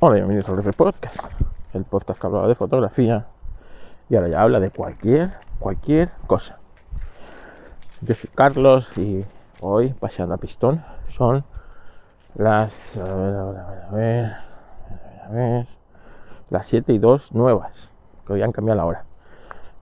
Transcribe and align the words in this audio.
Hola, 0.00 0.14
bienvenidos 0.14 0.48
al 0.48 0.60
F 0.60 0.72
Podcast, 0.74 1.16
el 1.74 1.84
podcast 1.84 2.20
que 2.20 2.26
hablaba 2.28 2.46
de 2.46 2.54
fotografía 2.54 3.26
y 4.08 4.14
ahora 4.14 4.28
ya 4.28 4.42
habla 4.42 4.60
de 4.60 4.70
cualquier, 4.70 5.32
cualquier 5.58 6.10
cosa. 6.28 6.60
Yo 8.02 8.14
soy 8.14 8.30
Carlos 8.32 8.96
y 8.96 9.24
hoy 9.60 9.88
paseando 9.88 10.36
a 10.36 10.38
pistón 10.38 10.84
son 11.08 11.42
las, 12.36 12.96
a 12.96 13.02
ver, 13.02 13.34
a 13.34 13.44
ver, 13.44 13.60
a 13.60 13.90
ver, 13.90 14.36
a 15.24 15.28
ver, 15.30 15.66
las 16.50 16.66
7 16.66 16.92
y 16.92 16.98
2 16.98 17.32
nuevas, 17.32 17.90
que 18.24 18.34
hoy 18.34 18.42
han 18.42 18.52
cambiado 18.52 18.76
la 18.76 18.84
hora, 18.84 19.04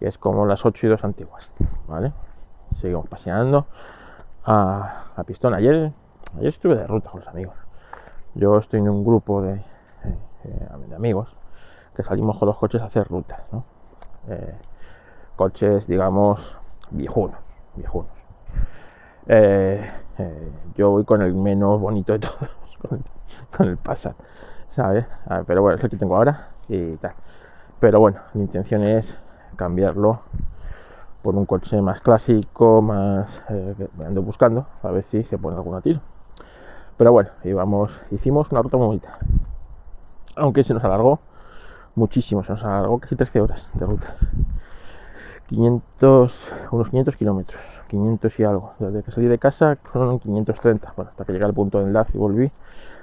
es 0.01 0.17
como 0.17 0.47
las 0.47 0.65
8 0.65 0.87
y 0.87 0.89
2 0.89 1.05
antiguas, 1.05 1.53
¿vale? 1.89 2.15
Seguimos 2.81 3.07
paseando 3.07 3.67
a, 4.47 5.09
a 5.15 5.25
pistón. 5.25 5.53
Ayer, 5.53 5.93
ayer 6.39 6.49
estuve 6.49 6.75
de 6.75 6.87
ruta 6.87 7.11
con 7.11 7.21
los 7.21 7.29
amigos. 7.29 7.55
Yo 8.35 8.57
estoy 8.57 8.81
en 8.81 8.89
un 8.89 9.05
grupo 9.05 9.43
de 9.43 9.76
eh, 10.47 10.89
de 10.89 10.95
amigos, 10.95 11.29
que 11.95 12.03
salimos 12.03 12.39
con 12.39 12.47
los 12.47 12.57
coches 12.57 12.81
a 12.83 12.87
hacer 12.87 13.09
rutas. 13.09 13.41
Eh, 14.29 14.55
coches, 15.37 15.87
digamos, 15.87 16.57
viejunos, 16.91 17.39
viejunos. 17.75 18.11
Eh, 19.27 19.91
yo 20.77 20.91
voy 20.91 21.05
con 21.05 21.23
el 21.23 21.35
menos 21.35 21.81
bonito 21.81 22.13
de 22.13 22.21
todos, 22.21 22.59
con 23.57 23.69
el, 23.69 23.77
Passat, 23.77 24.17
¿sabes? 24.71 25.05
pero 25.47 25.63
bueno, 25.63 25.79
es 25.79 25.85
el 25.85 25.91
que 25.91 25.97
tengo 25.97 26.17
ahora 26.17 26.51
y 26.69 26.97
tal. 26.97 27.15
Pero 27.81 28.01
bueno, 28.01 28.21
la 28.33 28.41
intención 28.41 28.83
es 28.83 29.19
cambiarlo 29.57 30.21
por 31.23 31.35
un 31.35 31.45
coche 31.45 31.83
más 31.83 32.01
clásico, 32.01 32.81
más 32.81 33.43
ando 33.99 34.23
buscando, 34.23 34.67
a 34.83 34.91
ver 34.91 35.03
si 35.03 35.25
se 35.25 35.37
pone 35.37 35.57
alguna 35.57 35.81
tiro. 35.81 36.01
Pero 36.97 37.13
bueno, 37.13 37.31
íbamos, 37.45 38.01
hicimos 38.11 38.51
una 38.53 38.63
ruta 38.63 38.77
muy 38.79 38.87
bonita 38.87 39.19
aunque 40.37 40.63
se 40.65 40.75
nos 40.75 40.85
alargó 40.85 41.21
muchísimo, 41.95 42.45
se 42.45 42.53
nos 42.53 42.65
alargó 42.65 42.99
casi 42.99 43.17
13 43.17 43.41
horas 43.41 43.71
de 43.75 43.87
ruta. 43.87 44.15
500, 45.47 46.53
unos 46.73 46.91
500 46.91 47.17
kilómetros, 47.17 47.61
500 47.89 48.41
y 48.41 48.45
algo. 48.45 48.73
Desde 48.79 49.03
que 49.03 49.11
salí 49.11 49.27
de 49.27 49.39
casa 49.39 49.79
fueron 49.93 50.19
530, 50.19 50.93
bueno, 50.97 51.11
hasta 51.11 51.25
que 51.25 51.33
llegué 51.33 51.45
al 51.45 51.55
punto 51.55 51.79
de 51.79 51.85
enlace 51.85 52.13
y 52.15 52.19
volví. 52.19 52.51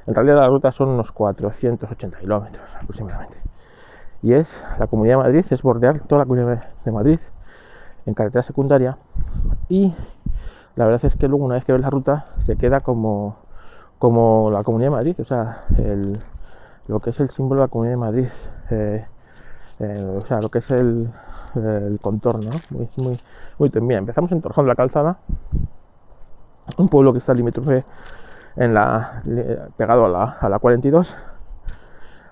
En 0.06 0.16
realidad 0.16 0.38
la 0.38 0.48
ruta 0.48 0.72
son 0.72 0.90
unos 0.90 1.12
480 1.12 2.20
kilómetros 2.20 2.66
aproximadamente. 2.82 3.38
Y 4.22 4.34
es, 4.34 4.66
la 4.78 4.88
Comunidad 4.88 5.18
de 5.18 5.24
Madrid 5.24 5.46
es 5.50 5.62
bordear 5.62 6.00
toda 6.02 6.20
la 6.20 6.26
Comunidad 6.26 6.66
de 6.84 6.92
Madrid 6.92 7.20
en 8.06 8.14
carretera 8.14 8.44
secundaria. 8.44 8.98
Y 9.70 9.94
la 10.76 10.86
verdad 10.86 11.06
es 11.06 11.16
que 11.16 11.28
luego 11.28 11.46
una 11.46 11.56
vez 11.56 11.66
que 11.66 11.72
ves 11.72 11.82
la 11.82 11.90
ruta 11.90 12.28
se 12.40 12.58
queda 12.58 12.82
como, 12.82 13.38
como 14.00 14.50
la 14.52 14.64
Comunidad 14.64 14.92
de 14.92 14.96
Madrid, 14.96 15.16
o 15.20 15.26
sea, 15.26 15.64
el, 15.78 16.20
lo 16.88 17.00
que 17.00 17.12
es 17.12 17.20
el 17.20 17.30
símbolo 17.30 17.62
de 17.62 17.68
la 17.68 17.72
Comunidad 17.72 17.94
de 17.94 17.98
Madrid, 17.98 18.28
eh, 18.70 19.06
eh, 19.80 20.18
o 20.18 20.22
sea, 20.22 20.42
lo 20.42 20.50
que 20.50 20.60
es 20.60 20.72
el, 20.72 21.10
contorno, 22.02 22.52
muy, 22.72 22.90
muy, 22.98 23.20
muy 23.60 23.70
bien. 23.70 24.00
Empezamos 24.00 24.32
en 24.32 24.42
Torjón 24.42 24.66
de 24.66 24.70
la 24.70 24.76
Calzada, 24.76 25.18
un 26.78 26.90
pueblo 26.90 27.14
que 27.14 27.20
está 27.20 27.34
limítrofe 27.34 27.86
en 28.56 28.74
la, 28.74 29.22
pegado 29.78 30.06
a 30.06 30.10
la, 30.10 30.24
a 30.40 30.50
la 30.50 30.60
42, 30.60 31.16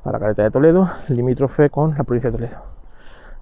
a 0.04 0.12
la 0.12 0.20
carretera 0.20 0.46
de 0.46 0.52
Toledo, 0.52 0.90
limítrofe 1.10 1.70
con 1.70 1.96
la 1.96 2.04
provincia 2.04 2.32
de 2.32 2.38
Toledo. 2.38 2.58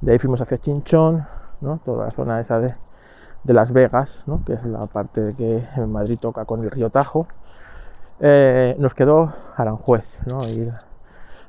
De 0.01 0.11
ahí 0.11 0.19
fuimos 0.19 0.41
hacia 0.41 0.57
Chinchón, 0.57 1.25
¿no? 1.61 1.79
toda 1.83 2.05
la 2.05 2.11
zona 2.11 2.39
esa 2.39 2.59
de, 2.59 2.75
de 3.43 3.53
Las 3.53 3.71
Vegas, 3.71 4.21
¿no? 4.25 4.43
que 4.45 4.53
es 4.53 4.65
la 4.65 4.85
parte 4.85 5.33
que 5.37 5.63
en 5.75 5.91
Madrid 5.91 6.17
toca 6.19 6.45
con 6.45 6.63
el 6.63 6.71
río 6.71 6.89
Tajo. 6.89 7.27
Eh, 8.19 8.75
nos 8.79 8.93
quedó 8.93 9.33
Aranjuez, 9.55 10.03
¿no? 10.25 10.39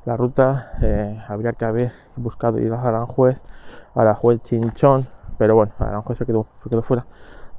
La 0.05 0.17
ruta 0.17 0.73
eh, 0.81 1.23
habría 1.29 1.53
que 1.53 1.65
haber 1.65 1.93
buscado 2.17 2.59
ir 2.59 2.73
a 2.73 2.83
Aranjuez, 2.83 3.39
Aranjuez 3.95 4.43
Chinchón, 4.43 5.07
pero 5.39 5.55
bueno, 5.55 5.73
Aranjuez 5.79 6.19
se 6.19 6.27
quedó, 6.27 6.47
se 6.63 6.71
quedó 6.71 6.83
fuera 6.83 7.05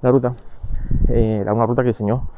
la 0.01 0.11
ruta. 0.11 0.33
Eh, 1.09 1.39
era 1.41 1.53
una 1.53 1.65
ruta 1.65 1.83
que 1.83 1.89
diseñó 1.89 2.29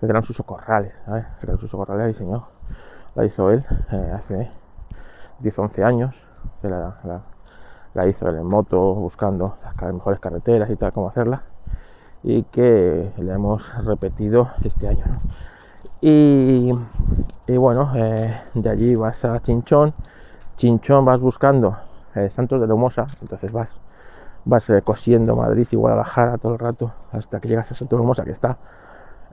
el 0.00 0.08
gran 0.08 0.24
Suso 0.24 0.42
Corrales, 0.44 0.92
¿sabes? 1.06 1.24
El 1.40 1.46
gran 1.46 1.58
Suso 1.58 1.76
Corrales 1.76 2.02
la 2.02 2.08
diseñó, 2.08 2.48
la 3.14 3.24
hizo 3.24 3.50
él 3.50 3.64
eh, 3.92 4.12
hace 4.14 4.50
10 5.38 5.58
11 5.58 5.84
años, 5.84 6.14
que 6.60 6.68
la, 6.68 7.22
la, 7.94 8.06
hizo 8.06 8.28
él 8.28 8.36
en 8.36 8.46
moto, 8.46 8.94
buscando 8.94 9.56
las 9.62 9.94
mejores 9.94 10.18
carreteras 10.18 10.68
y 10.70 10.76
tal, 10.76 10.92
cómo 10.92 11.08
hacerla, 11.08 11.42
y 12.22 12.42
que 12.44 13.12
la 13.18 13.34
hemos 13.34 13.84
repetido 13.84 14.50
este 14.64 14.88
año. 14.88 15.04
Y, 16.06 16.70
bueno, 17.48 17.92
eh, 17.94 18.42
de 18.52 18.68
allí 18.68 18.94
vas 18.94 19.24
a 19.24 19.40
Chinchón, 19.40 19.94
Chinchón 20.58 21.02
vas 21.02 21.18
buscando 21.18 21.78
eh, 22.14 22.28
Santos 22.28 22.60
de 22.60 22.66
Lomosa, 22.66 23.06
entonces 23.22 23.50
vas, 23.50 23.70
vas 24.44 24.68
eh, 24.68 24.82
cosiendo 24.82 25.34
Madrid 25.34 25.66
y 25.70 25.76
Guadalajara 25.76 26.36
todo 26.36 26.52
el 26.52 26.58
rato 26.58 26.92
hasta 27.10 27.40
que 27.40 27.48
llegas 27.48 27.72
a 27.72 27.74
Santos 27.74 27.96
de 27.96 28.02
Lomosa, 28.02 28.22
que 28.22 28.32
está 28.32 28.58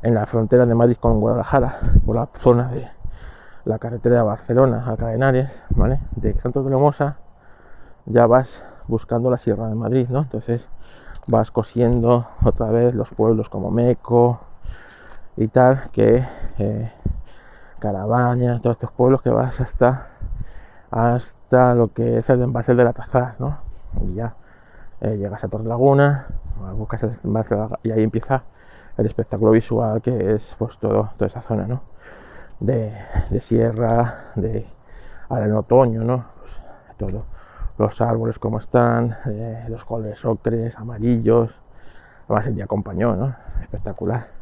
en 0.01 0.13
la 0.13 0.25
frontera 0.25 0.65
de 0.65 0.73
Madrid 0.73 0.95
con 0.97 1.19
Guadalajara, 1.19 1.77
por 2.05 2.15
la 2.15 2.29
zona 2.39 2.69
de 2.69 2.87
la 3.65 3.77
carretera 3.77 4.15
de 4.15 4.21
Barcelona 4.21 4.85
a 4.87 4.95
Cadenares, 4.95 5.61
¿vale? 5.71 5.99
De 6.15 6.39
Santos 6.39 6.63
de 6.63 6.71
Lomosa 6.71 7.17
ya 8.05 8.27
vas 8.27 8.63
buscando 8.87 9.29
la 9.29 9.37
Sierra 9.37 9.67
de 9.67 9.75
Madrid, 9.75 10.07
¿no? 10.09 10.19
Entonces 10.19 10.69
vas 11.27 11.51
cosiendo 11.51 12.27
otra 12.45 12.67
vez 12.67 12.95
los 12.95 13.09
pueblos 13.09 13.49
como 13.49 13.71
Meco, 13.71 14.39
que 15.91 16.25
eh, 16.59 16.91
todos 18.61 18.75
estos 18.75 18.91
pueblos 18.91 19.21
que 19.21 19.29
vas 19.29 19.59
hasta 19.59 20.07
hasta 20.91 21.73
lo 21.73 21.93
que 21.93 22.17
es 22.17 22.29
el 22.29 22.41
envase 22.41 22.75
de 22.75 22.83
la 22.83 22.93
Tazar, 22.93 23.35
¿no? 23.39 23.57
Y 24.01 24.15
ya 24.15 24.35
eh, 24.99 25.17
llegas 25.17 25.43
a 25.43 25.47
Torre 25.47 25.63
Laguna, 25.63 26.27
buscas 26.75 27.05
y 27.83 27.91
ahí 27.91 28.03
empieza 28.03 28.43
el 28.97 29.05
espectáculo 29.05 29.51
visual 29.51 30.01
que 30.01 30.35
es 30.35 30.55
pues 30.59 30.77
todo, 30.77 31.09
toda 31.17 31.27
esa 31.27 31.41
zona, 31.41 31.65
¿no? 31.65 31.81
De, 32.59 32.93
sierra, 33.39 34.31
de 34.35 34.67
ahora 35.29 35.45
en 35.45 35.53
otoño, 35.53 36.03
¿no? 36.03 36.25
Pues, 36.39 36.51
todo, 36.97 37.23
los 37.77 38.01
árboles 38.01 38.37
como 38.37 38.59
están, 38.59 39.17
eh, 39.25 39.65
los 39.69 39.85
colores 39.85 40.23
ocres, 40.25 40.77
amarillos, 40.77 41.49
además 42.27 42.47
el 42.47 42.55
día 42.55 42.65
acompañó, 42.65 43.15
¿no? 43.15 43.35
Espectacular. 43.61 44.40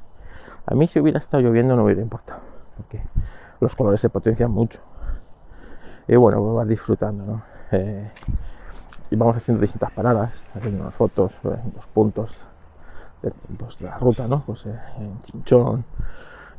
A 0.69 0.75
mí 0.75 0.87
si 0.87 0.99
hubiera 0.99 1.17
estado 1.17 1.41
lloviendo 1.41 1.75
no 1.75 1.83
hubiera 1.83 1.99
importado, 1.99 2.41
porque 2.77 3.01
los 3.59 3.75
colores 3.75 3.99
se 4.01 4.09
potencian 4.09 4.51
mucho. 4.51 4.79
Y 6.07 6.15
bueno, 6.15 6.39
pues 6.43 6.55
vas 6.57 6.67
disfrutando, 6.67 7.25
¿no? 7.25 7.41
Eh, 7.71 8.11
y 9.09 9.15
vamos 9.15 9.35
haciendo 9.37 9.61
distintas 9.61 9.91
paradas, 9.91 10.31
haciendo 10.53 10.83
unas 10.83 10.93
fotos, 10.93 11.33
eh, 11.43 11.57
los 11.75 11.87
puntos 11.87 12.35
pues, 13.57 13.79
de, 13.79 13.85
la 13.85 13.97
ruta, 13.97 14.27
¿no? 14.27 14.43
Pues 14.45 14.67
eh, 14.67 14.79
en 14.99 15.19
Chinchón, 15.23 15.83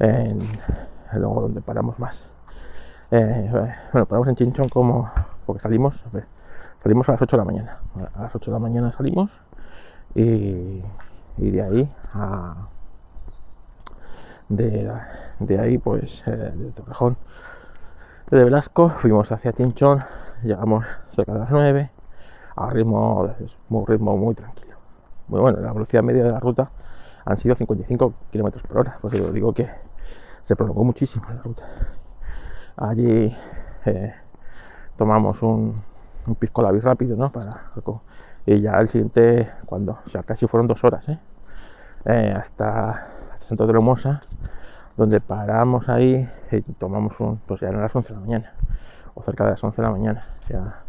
en, 0.00 0.40
luego 1.12 1.42
donde 1.42 1.60
paramos 1.60 1.96
más. 2.00 2.20
bueno, 3.10 4.06
paramos 4.06 4.26
en 4.26 4.34
Chinchón 4.34 4.68
como, 4.70 5.08
porque 5.46 5.62
salimos, 5.62 6.02
salimos 6.82 7.08
a 7.08 7.12
las 7.12 7.22
8 7.22 7.36
de 7.36 7.38
la 7.38 7.44
mañana. 7.44 7.78
A 8.16 8.22
las 8.22 8.34
8 8.34 8.50
de 8.50 8.54
la 8.56 8.60
mañana 8.60 8.90
salimos 8.90 9.30
y 10.16 10.82
de 11.36 11.62
ahí 11.62 11.94
a 12.12 12.56
de, 14.50 15.58
ahí, 15.58 15.78
pues, 15.78 16.22
eh, 16.26 16.30
de 16.30 16.70
Torrejón, 16.72 17.16
de 18.30 18.44
Velasco, 18.44 18.90
fuimos 18.90 19.32
hacia 19.32 19.52
Tinchón, 19.52 20.04
llegamos 20.42 20.84
cerca 21.14 21.32
de 21.32 21.38
las 21.40 21.50
9, 21.50 21.90
a 22.56 22.70
ritmo, 22.70 23.34
un 23.68 23.86
ritmo 23.86 24.16
muy 24.16 24.34
tranquilo. 24.34 24.76
Muy 25.28 25.40
bueno, 25.40 25.60
la 25.60 25.72
velocidad 25.72 26.02
media 26.02 26.24
de 26.24 26.30
la 26.30 26.40
ruta 26.40 26.70
han 27.24 27.36
sido 27.36 27.54
55 27.54 28.14
kilómetros 28.30 28.62
por 28.64 28.78
hora, 28.78 28.98
porque 29.00 29.18
yo 29.18 29.32
digo 29.32 29.52
que 29.54 29.68
se 30.44 30.56
prolongó 30.56 30.84
muchísimo 30.84 31.26
la 31.28 31.42
ruta. 31.42 31.64
Allí 32.76 33.36
eh, 33.86 34.14
tomamos 34.96 35.42
un, 35.42 35.82
un 36.26 36.34
pisco 36.34 36.62
la 36.62 36.72
rápido, 36.72 37.16
¿no? 37.16 37.30
Para, 37.30 37.70
y 38.46 38.60
ya 38.60 38.80
el 38.80 38.88
siguiente, 38.88 39.50
cuando, 39.66 39.98
o 40.04 40.08
sea, 40.08 40.22
casi 40.22 40.46
fueron 40.46 40.66
dos 40.66 40.82
horas. 40.82 41.06
Eh, 42.04 42.34
hasta, 42.36 43.09
Santo 43.50 43.66
de 43.66 43.72
Lomosa, 43.72 44.20
donde 44.96 45.20
paramos 45.20 45.88
ahí 45.88 46.30
y 46.52 46.60
tomamos 46.74 47.18
un, 47.18 47.40
pues 47.48 47.60
ya 47.60 47.68
eran 47.68 47.80
las 47.80 47.96
11 47.96 48.10
de 48.10 48.14
la 48.14 48.20
mañana, 48.20 48.52
o 49.14 49.22
cerca 49.24 49.42
de 49.42 49.50
las 49.50 49.64
11 49.64 49.76
de 49.76 49.82
la 49.82 49.90
mañana, 49.90 50.22
ya 50.48 50.84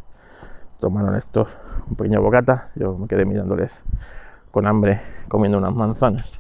tomaron 0.80 1.16
estos 1.16 1.50
un 1.90 1.96
pequeño 1.96 2.22
bocata, 2.22 2.70
yo 2.76 2.96
me 2.96 3.08
quedé 3.08 3.26
mirándoles 3.26 3.82
con 4.52 4.68
hambre 4.68 5.02
comiendo 5.28 5.58
unas 5.58 5.74
manzanas. 5.74 6.32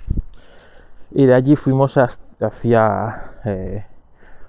Y 1.09 1.25
de 1.25 1.33
allí 1.33 1.55
fuimos 1.55 1.97
hacia, 1.97 3.31
eh, 3.43 3.83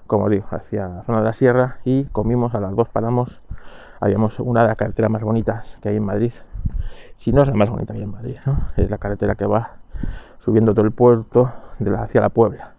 como 0.05 0.29
digo, 0.29 0.45
hacia 0.51 0.87
la 0.87 1.03
zona 1.05 1.21
de 1.21 1.25
la 1.25 1.33
sierra 1.33 1.77
y 1.85 2.03
comimos, 2.03 2.53
a 2.53 2.59
las 2.59 2.75
dos 2.75 2.87
paramos, 2.87 3.41
habíamos 3.99 4.39
una 4.39 4.61
de 4.61 4.67
las 4.67 4.77
carreteras 4.77 5.09
más 5.09 5.23
bonitas 5.23 5.75
que 5.81 5.89
hay 5.89 5.97
en 5.97 6.05
Madrid, 6.05 6.33
si 7.17 7.31
no 7.31 7.41
es 7.41 7.47
la 7.47 7.55
más 7.55 7.71
bonita 7.71 7.93
que 7.93 7.97
hay 7.97 8.03
en 8.03 8.11
Madrid, 8.11 8.37
es 8.77 8.91
la 8.91 8.99
carretera 8.99 9.33
que 9.33 9.47
va 9.47 9.77
subiendo 10.43 10.73
todo 10.73 10.85
el 10.85 10.91
puerto 10.91 11.53
de 11.79 11.95
hacia 11.95 12.19
la 12.19 12.27
Puebla. 12.27 12.73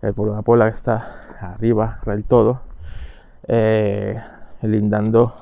El 0.00 0.14
pueblo 0.14 0.32
de 0.32 0.38
la 0.38 0.42
Puebla 0.42 0.70
que 0.70 0.76
está 0.76 1.36
arriba 1.38 2.00
del 2.06 2.24
todo 2.24 2.62
eh, 3.46 4.18
lindando 4.62 5.34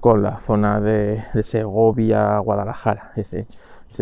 con 0.00 0.22
la 0.22 0.40
zona 0.40 0.80
de, 0.80 1.22
Segovia, 1.42 2.38
Guadalajara, 2.38 3.12
ese, 3.16 3.46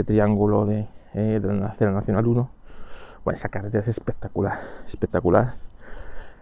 triángulo 0.05 0.65
de, 0.65 0.87
eh, 1.15 1.41
de, 1.43 1.55
la 1.55 1.75
Nacional 1.91 2.27
1. 2.27 2.51
Bueno, 3.25 3.37
esa 3.37 3.49
carretera 3.49 3.83
es 3.83 3.89
espectacular, 3.89 4.61
espectacular. 4.87 5.55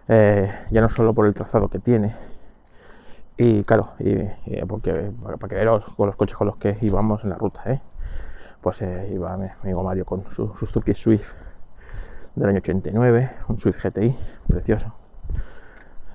Eh, 0.07 0.53
ya 0.69 0.81
no 0.81 0.89
solo 0.89 1.13
por 1.13 1.25
el 1.25 1.33
trazado 1.33 1.69
que 1.69 1.79
tiene, 1.79 2.13
y 3.37 3.63
claro, 3.63 3.93
y, 3.97 4.15
porque 4.67 5.11
para 5.23 5.47
que 5.47 5.55
veros 5.55 5.85
con 5.95 6.05
los 6.05 6.15
coches 6.15 6.37
con 6.37 6.47
los 6.47 6.57
que 6.57 6.77
íbamos 6.81 7.23
en 7.23 7.31
la 7.31 7.35
ruta, 7.37 7.63
¿eh? 7.65 7.81
Pues 8.63 8.81
eh, 8.81 9.09
iba 9.13 9.35
mi 9.35 9.47
amigo 9.61 9.83
Mario 9.83 10.05
con 10.05 10.23
su 10.31 10.47
Suzuki 10.57 10.93
Swift 10.93 11.33
del 12.33 12.47
año 12.47 12.59
89, 12.59 13.31
un 13.49 13.59
Swift 13.59 13.85
GTI, 13.85 14.17
precioso. 14.47 14.93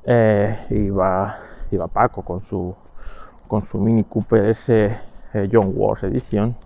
Eh, 0.02 0.66
iba, 0.70 1.38
iba 1.70 1.86
Paco 1.88 2.22
con 2.22 2.40
su 2.40 2.74
con 3.46 3.62
su 3.62 3.78
Mini 3.78 4.04
Cooper 4.04 4.46
S 4.46 4.98
John 5.52 5.72
Wars 5.74 6.02
Edition. 6.04 6.56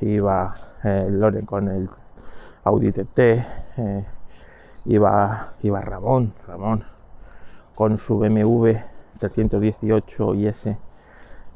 iba 0.00 0.54
Loren 0.82 1.46
con 1.46 1.68
el 1.68 1.88
Audi 2.64 2.92
TT. 2.92 3.20
iba, 4.84 5.54
iba 5.62 5.80
Ramón, 5.80 6.34
Ramón 6.46 6.84
con 7.74 7.98
su 7.98 8.18
BMW 8.18 8.72
318 9.18 10.34
IS 10.34 10.68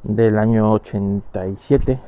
del 0.03 0.37
año 0.37 0.71
87. 0.73 1.99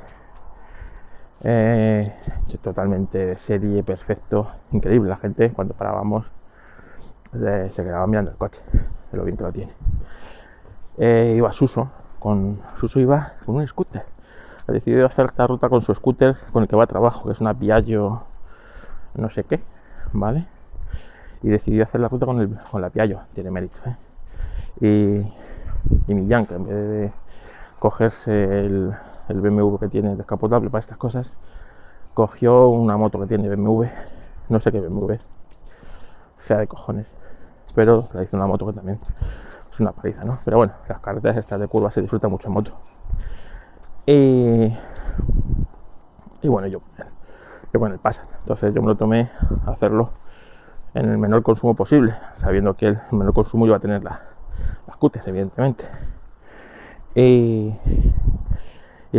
Eh, 1.43 2.13
totalmente 2.61 3.25
de 3.25 3.37
serie, 3.37 3.83
perfecto, 3.83 4.47
increíble. 4.71 5.09
La 5.09 5.17
gente 5.17 5.51
cuando 5.51 5.73
parábamos 5.73 6.25
se 7.31 7.83
quedaba 7.83 8.05
mirando 8.07 8.31
el 8.31 8.37
coche, 8.37 8.61
de 9.11 9.17
lo 9.17 9.23
bien 9.23 9.37
que 9.37 9.43
lo 9.43 9.51
tiene. 9.51 9.73
Eh, 10.97 11.33
iba 11.37 11.51
Suso, 11.53 11.89
con 12.19 12.59
Suso 12.77 12.99
iba 12.99 13.33
con 13.45 13.55
un 13.55 13.67
scooter. 13.67 14.03
Ha 14.67 14.71
decidido 14.71 15.05
hacer 15.05 15.25
esta 15.25 15.47
ruta 15.47 15.69
con 15.69 15.81
su 15.81 15.93
scooter 15.95 16.37
con 16.51 16.63
el 16.63 16.69
que 16.69 16.75
va 16.75 16.83
a 16.83 16.87
trabajo, 16.87 17.25
que 17.25 17.33
es 17.33 17.41
una 17.41 17.53
Piaggio 17.53 18.23
no 19.15 19.29
sé 19.29 19.43
qué, 19.43 19.59
¿vale? 20.13 20.45
y 21.43 21.49
decidió 21.49 21.83
hacer 21.83 22.01
la 22.01 22.07
ruta 22.07 22.25
con, 22.25 22.39
el, 22.39 22.57
con 22.69 22.81
la 22.81 22.89
Piaggio, 22.89 23.21
tiene 23.33 23.51
mérito. 23.51 23.77
¿eh? 23.85 23.95
Y, 24.81 26.11
y 26.11 26.13
Millán, 26.13 26.45
que 26.45 26.55
en 26.55 26.65
vez 26.65 26.75
de 26.75 27.11
cogerse 27.79 28.65
el, 28.65 28.93
el 29.31 29.41
BMW 29.41 29.77
que 29.77 29.87
tiene 29.87 30.15
descapotable 30.15 30.69
para 30.69 30.81
estas 30.81 30.97
cosas, 30.97 31.31
cogió 32.13 32.67
una 32.69 32.97
moto 32.97 33.19
que 33.19 33.27
tiene 33.27 33.49
BMW, 33.49 33.85
no 34.49 34.59
sé 34.59 34.71
qué 34.71 34.79
BMW, 34.79 35.13
fea 36.39 36.57
de 36.57 36.67
cojones, 36.67 37.07
pero 37.73 38.09
la 38.13 38.23
hizo 38.23 38.37
una 38.37 38.47
moto 38.47 38.67
que 38.67 38.73
también 38.73 38.99
es 39.71 39.79
una 39.79 39.91
paliza, 39.91 40.23
¿no? 40.23 40.39
Pero 40.43 40.57
bueno, 40.57 40.73
las 40.87 40.99
carreteras 40.99 41.37
estas 41.37 41.59
de 41.59 41.67
curva 41.67 41.91
se 41.91 42.01
disfruta 42.01 42.27
mucho 42.27 42.47
en 42.47 42.53
moto. 42.53 42.71
Y, 44.05 44.77
y 46.41 46.47
bueno, 46.47 46.67
yo, 46.67 46.81
yo 47.73 47.79
con 47.79 47.91
el 47.91 47.99
Passat, 47.99 48.25
entonces 48.39 48.73
yo 48.73 48.81
me 48.81 48.87
lo 48.87 48.95
tomé 48.95 49.31
a 49.65 49.71
hacerlo 49.71 50.11
en 50.93 51.09
el 51.09 51.17
menor 51.17 51.43
consumo 51.43 51.73
posible, 51.73 52.15
sabiendo 52.35 52.75
que 52.75 52.87
el 52.87 52.99
menor 53.11 53.33
consumo 53.33 53.65
iba 53.65 53.77
a 53.77 53.79
tener 53.79 54.03
las 54.03 54.19
cutas, 54.99 55.25
evidentemente. 55.27 55.85
Y, 57.15 57.73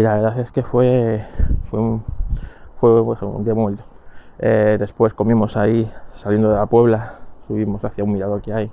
la 0.01 0.15
verdad 0.15 0.39
es 0.39 0.51
que 0.51 0.63
fue, 0.63 1.25
fue, 1.71 1.81
un, 1.81 2.05
fue 2.81 3.05
pues, 3.05 3.21
un 3.23 3.45
día 3.45 3.55
muy 3.55 3.77
eh, 4.39 4.77
después 4.79 5.15
comimos 5.15 5.57
ahí, 5.57 5.93
saliendo 6.15 6.51
de 6.51 6.57
la 6.57 6.67
Puebla, 6.67 7.19
subimos 7.47 7.85
hacia 7.85 8.03
un 8.03 8.13
mirador 8.13 8.43
que 8.43 8.53
hay. 8.53 8.73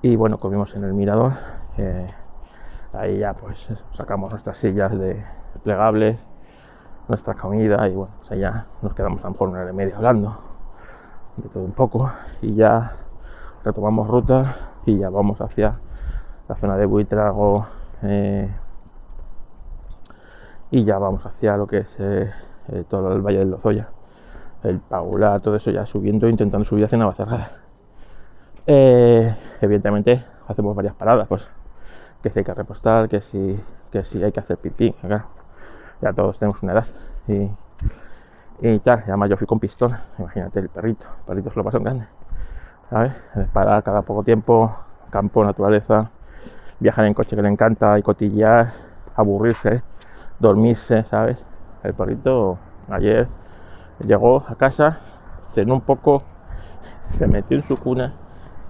Y 0.00 0.16
bueno, 0.16 0.38
comimos 0.38 0.74
en 0.74 0.84
el 0.84 0.92
mirador. 0.92 1.34
Eh, 1.78 2.06
ahí 2.92 3.18
ya 3.18 3.34
pues 3.34 3.68
sacamos 3.92 4.30
nuestras 4.30 4.58
sillas 4.58 4.98
de 4.98 5.24
plegables, 5.62 6.18
nuestra 7.08 7.34
comida 7.34 7.88
y 7.88 7.94
bueno, 7.94 8.12
pues 8.18 8.32
allá 8.32 8.66
nos 8.80 8.94
quedamos 8.94 9.20
a 9.20 9.24
lo 9.24 9.30
mejor 9.30 9.48
una 9.48 9.60
hora 9.60 9.70
y 9.70 9.74
media 9.74 9.96
hablando 9.96 10.38
de 11.36 11.48
todo 11.48 11.64
un 11.64 11.72
poco 11.72 12.10
y 12.40 12.54
ya 12.54 12.92
retomamos 13.64 14.08
ruta 14.08 14.56
y 14.84 14.98
ya 14.98 15.08
vamos 15.10 15.40
hacia 15.40 15.74
la 16.48 16.54
zona 16.56 16.76
de 16.76 16.86
Buitrago 16.86 17.66
eh, 18.02 18.50
y 20.72 20.84
ya 20.84 20.98
vamos 20.98 21.24
hacia 21.24 21.56
lo 21.56 21.68
que 21.68 21.78
es 21.78 21.96
eh, 22.00 22.32
eh, 22.72 22.84
todo 22.88 23.12
el 23.12 23.20
Valle 23.20 23.38
del 23.38 23.50
Lozoya, 23.50 23.88
el 24.64 24.80
Paula, 24.80 25.38
todo 25.38 25.54
eso 25.54 25.70
ya 25.70 25.86
subiendo, 25.86 26.28
intentando 26.28 26.64
subir 26.64 26.86
hacia 26.86 26.98
Navacerrada. 26.98 27.52
evidentemente 28.66 30.24
hacemos 30.48 30.74
varias 30.74 30.94
paradas, 30.94 31.28
pues 31.28 31.46
que 32.22 32.30
si 32.30 32.40
hay 32.40 32.44
que 32.44 32.54
repostar, 32.54 33.08
que 33.08 33.20
si, 33.20 33.60
que 33.92 34.02
hay 34.24 34.32
que 34.32 34.40
hacer 34.40 34.56
pipí, 34.56 34.94
ya 36.00 36.12
todos 36.12 36.38
tenemos 36.38 36.60
una 36.62 36.72
edad. 36.72 36.86
Y 37.28 37.48
y 38.62 38.78
tal. 38.78 39.02
además 39.06 39.28
yo 39.28 39.36
fui 39.36 39.46
con 39.46 39.58
pistola, 39.58 40.02
imagínate 40.18 40.60
el 40.60 40.68
perrito, 40.68 41.06
el 41.18 41.24
perrito 41.26 41.50
se 41.50 41.56
lo 41.56 41.64
pasa 41.64 41.78
en 41.78 41.82
grande, 41.84 42.06
¿sabes? 42.88 43.12
Parar 43.52 43.82
cada 43.82 44.02
poco 44.02 44.22
tiempo, 44.22 44.74
campo, 45.10 45.44
naturaleza, 45.44 46.10
viajar 46.78 47.04
en 47.06 47.14
coche 47.14 47.34
que 47.34 47.42
le 47.42 47.48
encanta 47.48 47.98
y 47.98 48.02
cotillear, 48.02 48.72
aburrirse, 49.16 49.82
dormirse, 50.42 51.04
¿sabes? 51.04 51.42
El 51.82 51.94
perrito 51.94 52.58
ayer 52.90 53.28
llegó 54.04 54.44
a 54.46 54.56
casa, 54.56 54.98
cenó 55.50 55.74
un 55.74 55.80
poco, 55.80 56.24
se 57.10 57.26
metió 57.26 57.56
en 57.56 57.62
su 57.62 57.78
cuna 57.78 58.12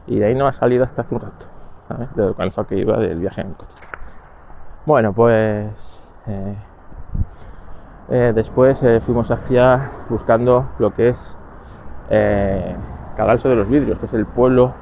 y 0.06 0.18
de 0.18 0.26
ahí 0.26 0.34
no 0.34 0.46
ha 0.46 0.52
salido 0.52 0.84
hasta 0.84 1.02
hace 1.02 1.14
un 1.14 1.22
rato, 1.22 1.46
¿sabes? 1.88 2.14
De 2.14 2.26
lo 2.26 2.34
cansado 2.34 2.66
que 2.66 2.76
iba 2.76 2.96
del 2.98 3.18
viaje 3.18 3.40
en 3.40 3.54
coche. 3.54 3.74
Bueno, 4.86 5.12
pues... 5.12 5.70
Eh, 6.26 6.56
eh, 8.08 8.32
después 8.34 8.82
eh, 8.82 9.00
fuimos 9.00 9.30
hacia 9.30 9.90
buscando 10.08 10.68
lo 10.78 10.92
que 10.92 11.08
es 11.08 11.36
Cagalso 13.16 13.48
de 13.48 13.54
los 13.54 13.68
Vidrios, 13.68 13.98
que 13.98 14.06
es 14.06 14.12
el 14.12 14.26
pueblo 14.26 14.74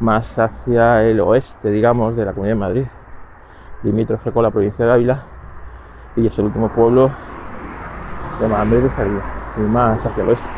más 0.00 0.38
hacia 0.38 1.02
el 1.02 1.20
oeste, 1.20 1.70
digamos, 1.70 2.16
de 2.16 2.24
la 2.24 2.32
Comunidad 2.32 2.54
de 2.54 2.60
Madrid, 2.60 2.86
limítrofe 3.82 4.32
con 4.32 4.42
la 4.42 4.50
provincia 4.50 4.86
de 4.86 4.92
Ávila, 4.92 5.24
y 6.16 6.26
es 6.26 6.38
el 6.38 6.46
último 6.46 6.68
pueblo 6.70 7.10
de 8.40 8.48
Madrid 8.48 8.82
de 8.82 9.22
y 9.58 9.60
más 9.60 10.04
hacia 10.04 10.22
el 10.22 10.28
oeste. 10.30 10.48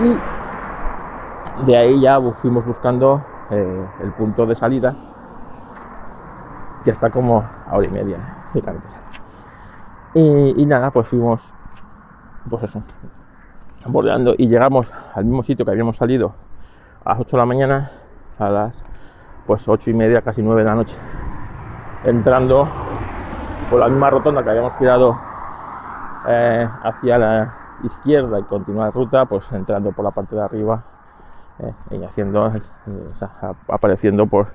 Y 0.00 1.66
de 1.66 1.76
ahí 1.76 2.00
ya 2.00 2.20
fuimos 2.32 2.66
buscando 2.66 3.22
el 3.50 4.12
punto 4.16 4.46
de 4.46 4.54
salida, 4.54 4.94
ya 6.84 6.92
está 6.92 7.10
como 7.10 7.38
a 7.38 7.76
hora 7.76 7.86
y 7.86 7.90
media 7.90 8.18
de 8.52 8.62
carretera. 8.62 8.94
Y, 10.14 10.64
nada, 10.64 10.90
pues 10.90 11.08
fuimos, 11.08 11.42
pues 12.48 12.62
eso, 12.62 12.82
bordeando 13.86 14.34
y 14.36 14.48
llegamos 14.48 14.90
al 15.14 15.24
mismo 15.24 15.42
sitio 15.42 15.64
que 15.64 15.70
habíamos 15.70 15.96
salido 15.96 16.34
a 17.04 17.10
las 17.10 17.20
8 17.20 17.36
de 17.36 17.40
la 17.40 17.46
mañana, 17.46 17.90
a 18.38 18.48
las 18.48 18.82
pues 19.46 19.68
8 19.68 19.90
y 19.90 19.94
media, 19.94 20.22
casi 20.22 20.42
9 20.42 20.62
de 20.62 20.68
la 20.68 20.74
noche, 20.74 20.96
entrando 22.04 22.68
por 23.70 23.80
la 23.80 23.88
misma 23.88 24.10
rotonda 24.10 24.42
que 24.42 24.50
habíamos 24.50 24.76
tirado 24.78 25.18
eh, 26.28 26.68
hacia 26.82 27.18
la 27.18 27.54
izquierda 27.82 28.38
y 28.38 28.42
continuar 28.44 28.92
ruta, 28.92 29.26
pues 29.26 29.50
entrando 29.52 29.92
por 29.92 30.04
la 30.04 30.10
parte 30.10 30.34
de 30.34 30.42
arriba 30.42 30.84
eh, 31.58 31.72
y 31.90 32.04
haciendo, 32.04 32.46
eh, 32.48 32.62
apareciendo 33.68 34.26
por, 34.26 34.48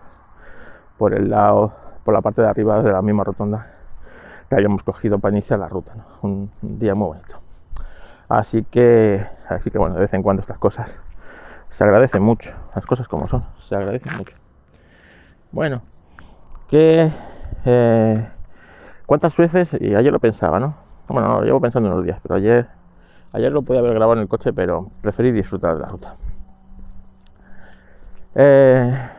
por 0.97 1.13
el 1.13 1.29
lado, 1.29 1.73
por 2.03 2.13
la 2.13 2.21
parte 2.21 2.41
de 2.41 2.47
arriba 2.47 2.81
de 2.81 2.91
la 2.91 3.01
misma 3.01 3.23
rotonda 3.23 3.67
que 4.49 4.55
habíamos 4.55 4.83
cogido 4.83 5.19
para 5.19 5.33
iniciar 5.33 5.59
la 5.59 5.67
ruta. 5.67 5.93
Un, 6.21 6.51
día 6.61 6.95
muy 6.95 7.07
bonito. 7.07 7.39
Así 8.27 8.63
que, 8.63 9.25
así 9.49 9.71
que 9.71 9.77
bueno, 9.77 9.95
de 9.95 10.01
vez 10.01 10.13
en 10.13 10.23
cuando 10.23 10.41
estas 10.41 10.57
cosas 10.57 10.97
se 11.69 11.83
agradecen 11.83 12.23
mucho. 12.23 12.51
Las 12.75 12.85
cosas 12.85 13.07
como 13.07 13.27
son, 13.27 13.43
se 13.59 13.75
agradecen 13.75 14.17
mucho. 14.17 14.35
Bueno, 15.51 15.81
que 16.67 17.11
cuántas 19.11 19.35
veces, 19.35 19.75
y 19.77 19.93
ayer 19.93 20.13
lo 20.13 20.21
pensaba, 20.21 20.57
¿no? 20.57 20.73
Bueno, 21.09 21.27
no, 21.27 21.41
lo 21.41 21.45
llevo 21.45 21.59
pensando 21.59 21.89
en 21.89 21.95
los 21.97 22.05
días, 22.05 22.17
pero 22.23 22.35
ayer, 22.35 22.69
ayer 23.33 23.51
lo 23.51 23.61
podía 23.61 23.81
haber 23.81 23.93
grabado 23.93 24.13
en 24.13 24.19
el 24.19 24.29
coche, 24.29 24.53
pero 24.53 24.89
preferí 25.01 25.33
disfrutar 25.33 25.75
de 25.75 25.81
la 25.81 25.89
ruta. 25.89 26.15
Eh, 28.35 29.09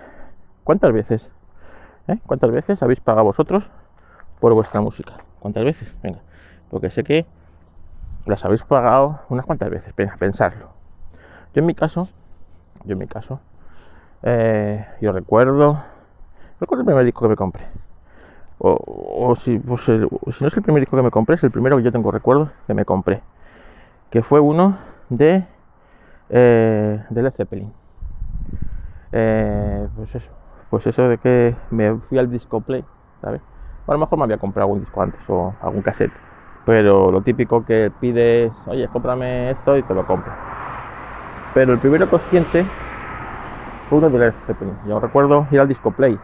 ¿Cuántas 0.65 0.91
veces? 0.95 1.31
¿Eh? 2.09 2.17
¿Cuántas 2.25 2.51
veces 2.51 2.83
habéis 2.83 3.01
pagado 3.01 3.27
vosotros 3.27 3.69
por 4.41 4.55
vuestra 4.55 4.81
música. 4.81 5.13
¿Cuántas 5.41 5.63
veces? 5.63 5.95
Venga, 6.03 6.21
porque 6.71 6.89
sé 6.89 7.05
que 7.05 7.27
las 8.25 8.43
habéis 8.47 8.63
pagado 8.63 9.21
unas 9.29 9.45
cuantas 9.45 9.69
veces, 9.69 9.93
pensarlo. 9.93 10.71
Yo 11.53 11.61
en 11.61 11.67
mi 11.67 11.75
caso, 11.75 12.09
yo 12.87 12.95
en 12.95 12.99
mi 12.99 13.09
caso, 13.09 13.41
eh, 14.23 14.87
yo 15.03 15.13
recuerdo, 15.13 15.85
recuerdo 16.59 16.81
el 16.81 16.87
primer 16.87 17.05
disco 17.05 17.21
que 17.21 17.29
me 17.29 17.37
compré. 17.37 17.92
O, 18.65 19.35
si, 19.35 19.59
pues 19.59 19.81
si, 19.83 19.91
no 19.91 20.47
es 20.47 20.57
el 20.57 20.63
primer 20.63 20.83
disco 20.83 20.97
que 20.97 21.03
me 21.03 21.11
compré, 21.11 21.35
es 21.35 21.43
el 21.43 21.51
primero 21.51 21.77
que 21.77 21.83
yo 21.83 21.91
tengo 21.91 22.13
recuerdo 22.13 22.51
que 22.69 22.75
me 22.75 22.85
compré. 22.85 23.21
Que 24.09 24.23
fue 24.23 24.39
uno 24.39 24.79
de, 25.09 25.45
eh, 26.31 27.05
de 27.11 27.23
Led 27.23 27.33
Zeppelin. 27.33 27.73
eh, 29.11 29.89
pues 29.97 30.15
eso, 30.15 30.31
pues 30.71 30.87
eso 30.87 31.09
de 31.09 31.19
que 31.19 31.57
me 31.71 31.97
fui 32.09 32.19
al 32.19 32.31
disco 32.31 32.61
play, 32.61 32.85
a 33.23 33.93
lo 33.93 33.99
mejor 33.99 34.17
me 34.17 34.25
había 34.25 34.39
comprado 34.39 34.69
algún 34.69 34.81
disco 34.81 35.03
antes 35.03 35.21
o 35.29 35.53
algún 35.61 35.83
cassette, 35.83 36.13
pero 36.65 37.11
lo 37.11 37.21
típico 37.21 37.65
que 37.65 37.91
pides, 38.01 38.55
oye, 38.69 38.87
cómprame 38.89 39.51
esto 39.51 39.77
y 39.77 39.83
te 39.83 39.93
lo 39.93 40.07
compro. 40.07 40.33
Pero 41.53 41.73
el 41.73 41.81
primero 41.81 42.09
consciente 42.09 42.65
fue 43.89 43.99
uno 43.99 44.09
de 44.09 44.19
Led 44.19 44.35
Zeppelin. 44.47 44.79
Yo 44.87 45.01
recuerdo 45.01 45.49
ir 45.51 45.61
al 45.61 45.67
disco 45.67 45.91
play, 45.91 46.17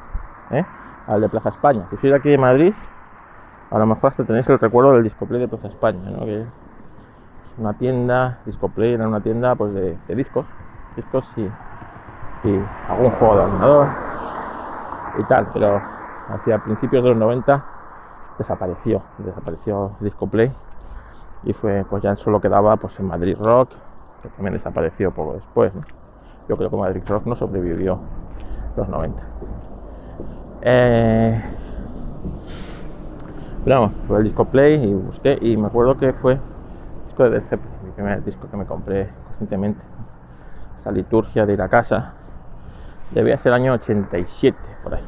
¿eh? 0.52 0.64
Al 1.08 1.20
de 1.20 1.28
Plaza 1.28 1.48
España. 1.48 1.86
Si 2.00 2.08
de 2.08 2.14
aquí 2.14 2.28
de 2.28 2.38
Madrid, 2.38 2.74
a 3.70 3.78
lo 3.78 3.86
mejor 3.86 4.10
hasta 4.10 4.24
tenéis 4.24 4.48
el 4.48 4.58
recuerdo 4.58 4.92
del 4.92 5.02
disco 5.02 5.26
play 5.26 5.40
de 5.40 5.48
Plaza 5.48 5.68
España, 5.68 6.10
¿no? 6.10 6.24
Que 6.24 6.42
es 6.42 6.48
una 7.58 7.72
tienda, 7.72 8.38
disco 8.44 8.68
play 8.68 8.92
era 8.92 9.08
una 9.08 9.20
tienda 9.20 9.54
pues 9.56 9.72
de, 9.74 9.98
discos, 10.14 10.46
discos 10.94 11.32
y, 11.36 11.42
y 12.48 12.64
algún 12.88 13.10
juego 13.12 13.36
de 13.36 13.42
ordenador 13.42 13.88
y 15.18 15.24
tal, 15.24 15.48
pero 15.52 15.80
hacia 16.28 16.58
principios 16.58 17.02
de 17.02 17.10
los 17.10 17.18
90 17.18 17.64
desapareció, 18.38 19.02
desapareció 19.18 19.92
Disco 20.00 20.28
Play 20.28 20.52
y 21.42 21.52
fue 21.52 21.84
pues 21.88 22.02
ya 22.02 22.16
solo 22.16 22.40
quedaba 22.40 22.76
pues 22.76 22.98
en 23.00 23.06
Madrid 23.06 23.36
Rock, 23.40 23.70
que 24.22 24.28
también 24.28 24.54
desapareció 24.54 25.10
poco 25.10 25.34
después. 25.34 25.72
Yo 26.48 26.56
creo 26.56 26.70
que 26.70 26.76
Madrid 26.76 27.02
Rock 27.06 27.26
no 27.26 27.34
sobrevivió 27.34 27.98
los 28.76 28.88
90. 28.88 29.22
Eh, 30.62 31.42
vamos, 33.66 33.92
fue 34.06 34.18
el 34.18 34.24
disco 34.24 34.44
Play 34.46 34.84
y 34.84 34.94
busqué 34.94 35.38
y 35.40 35.56
me 35.56 35.68
acuerdo 35.68 35.96
que 35.96 36.12
fue 36.12 36.32
el 36.34 36.40
disco 37.06 37.24
de 37.24 37.30
Deception, 37.30 37.72
mi 37.84 37.90
primer 37.92 38.24
disco 38.24 38.48
que 38.50 38.56
me 38.56 38.66
compré 38.66 39.08
conscientemente. 39.26 39.84
Esa 40.78 40.90
liturgia 40.90 41.46
de 41.46 41.52
ir 41.52 41.62
a 41.62 41.68
casa 41.68 42.14
debía 43.12 43.38
ser 43.38 43.50
el 43.50 43.62
año 43.62 43.72
87 43.74 44.56
por 44.82 44.94
ahí 44.94 45.04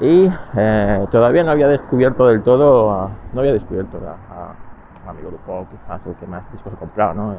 y 0.00 0.30
eh, 0.56 1.06
todavía 1.10 1.42
no 1.42 1.52
había 1.52 1.68
descubierto 1.68 2.26
del 2.26 2.42
todo, 2.42 3.10
no 3.32 3.40
había 3.40 3.52
descubierto 3.52 3.98
a, 3.98 5.12
mi 5.12 5.22
grupo 5.22 5.66
quizás 5.70 6.00
el 6.04 6.14
que 6.16 6.26
más 6.26 6.50
discos 6.50 6.72
he 6.72 6.76
comprado, 6.76 7.14
¿no? 7.14 7.36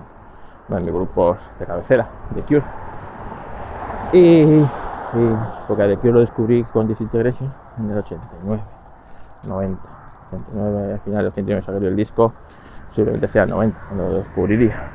uno 0.69 0.77
de 0.77 0.83
mis 0.83 0.93
grupos 0.93 1.37
de 1.59 1.65
cabecera, 1.65 2.07
de 2.31 2.41
Cure. 2.43 2.63
Y, 4.13 4.65
porque 5.67 5.83
de 5.83 5.97
Cure 5.97 6.13
lo 6.13 6.19
descubrí 6.19 6.63
con 6.65 6.87
Disintegration 6.87 7.53
en 7.77 7.91
el 7.91 7.97
89, 7.99 8.61
90, 9.47 9.81
89, 10.31 10.93
al 10.93 10.99
final 10.99 11.17
del 11.19 11.27
89 11.27 11.65
salió 11.65 11.89
el 11.89 11.95
disco, 11.95 12.33
posiblemente 12.89 13.27
sea 13.27 13.43
el 13.43 13.49
90 13.49 13.79
cuando 13.87 14.09
lo 14.09 14.17
descubriría 14.17 14.89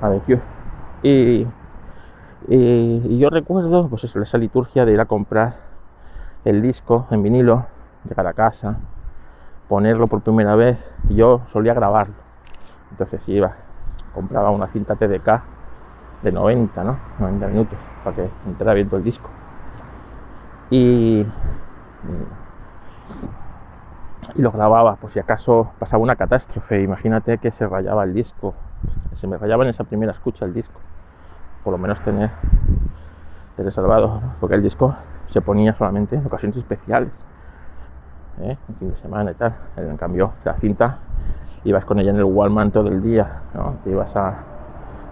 a 0.00 0.10
The 0.10 0.18
Cure. 0.20 0.40
Y, 1.02 1.46
yo 3.18 3.30
recuerdo, 3.30 3.88
pues 3.88 4.04
eso, 4.04 4.20
esa 4.20 4.38
liturgia 4.38 4.84
de 4.84 4.92
ir 4.92 5.00
a 5.00 5.06
comprar 5.06 5.56
el 6.44 6.62
disco 6.62 7.06
en 7.10 7.22
vinilo, 7.22 7.66
llegar 8.08 8.26
a 8.26 8.32
casa, 8.32 8.78
ponerlo 9.68 10.06
por 10.08 10.22
primera 10.22 10.56
vez. 10.56 10.78
Y 11.08 11.16
yo 11.16 11.42
solía 11.52 11.74
grabarlo. 11.74 12.14
Entonces 12.90 13.26
iba, 13.28 13.52
compraba 14.14 14.50
una 14.50 14.66
cinta 14.68 14.96
TDK 14.96 15.42
de 16.22 16.32
90, 16.32 16.84
¿no? 16.84 16.98
90 17.18 17.46
minutos 17.48 17.78
para 18.04 18.16
que 18.16 18.28
entrara 18.46 18.74
bien 18.74 18.88
todo 18.88 18.98
el 18.98 19.04
disco. 19.04 19.30
Y, 20.70 21.26
y, 24.34 24.42
lo 24.42 24.52
grababa 24.52 24.96
por 24.96 25.10
si 25.10 25.18
acaso 25.18 25.72
pasaba 25.78 26.02
una 26.02 26.16
catástrofe. 26.16 26.82
Imagínate 26.82 27.38
que 27.38 27.50
se 27.50 27.66
rayaba 27.66 28.04
el 28.04 28.14
disco. 28.14 28.54
Se 29.14 29.26
me 29.26 29.36
rayaba 29.36 29.64
en 29.64 29.70
esa 29.70 29.84
primera 29.84 30.12
escucha 30.12 30.44
el 30.44 30.54
disco. 30.54 30.80
Por 31.64 31.72
lo 31.72 31.78
menos 31.78 32.00
tener, 32.00 32.30
tener 33.56 33.72
salvado, 33.72 34.20
porque 34.40 34.54
el 34.54 34.62
disco 34.62 34.94
se 35.28 35.40
ponía 35.40 35.74
solamente 35.74 36.16
en 36.16 36.26
ocasiones 36.26 36.56
especiales, 36.56 37.12
¿eh? 38.40 38.56
en 38.68 38.74
fin 38.76 38.90
de 38.90 38.96
semana 38.96 39.32
y 39.32 39.34
tal. 39.34 39.54
En 39.76 39.96
cambio, 39.96 40.32
la 40.44 40.54
cinta 40.54 40.98
ibas 41.64 41.84
con 41.84 41.98
ella 41.98 42.10
en 42.10 42.16
el 42.16 42.24
Wallman 42.24 42.70
todo 42.70 42.88
el 42.88 43.02
día, 43.02 43.42
¿no? 43.54 43.76
ibas 43.86 44.16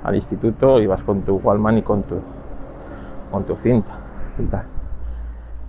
al 0.09 0.17
instituto, 0.17 0.81
ibas 0.81 1.03
con 1.03 1.23
tu 1.23 1.37
Wallman 1.37 1.79
y 1.79 1.83
con 1.83 2.03
tu, 2.03 2.21
con 3.31 3.45
tu 3.45 3.57
cinta 3.57 3.93
y 4.38 4.45
tal. 4.45 4.65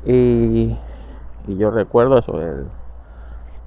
Y, 0.06 0.78
yo 1.48 1.72
recuerdo 1.72 2.18
eso, 2.20 2.40
el, 2.42 2.68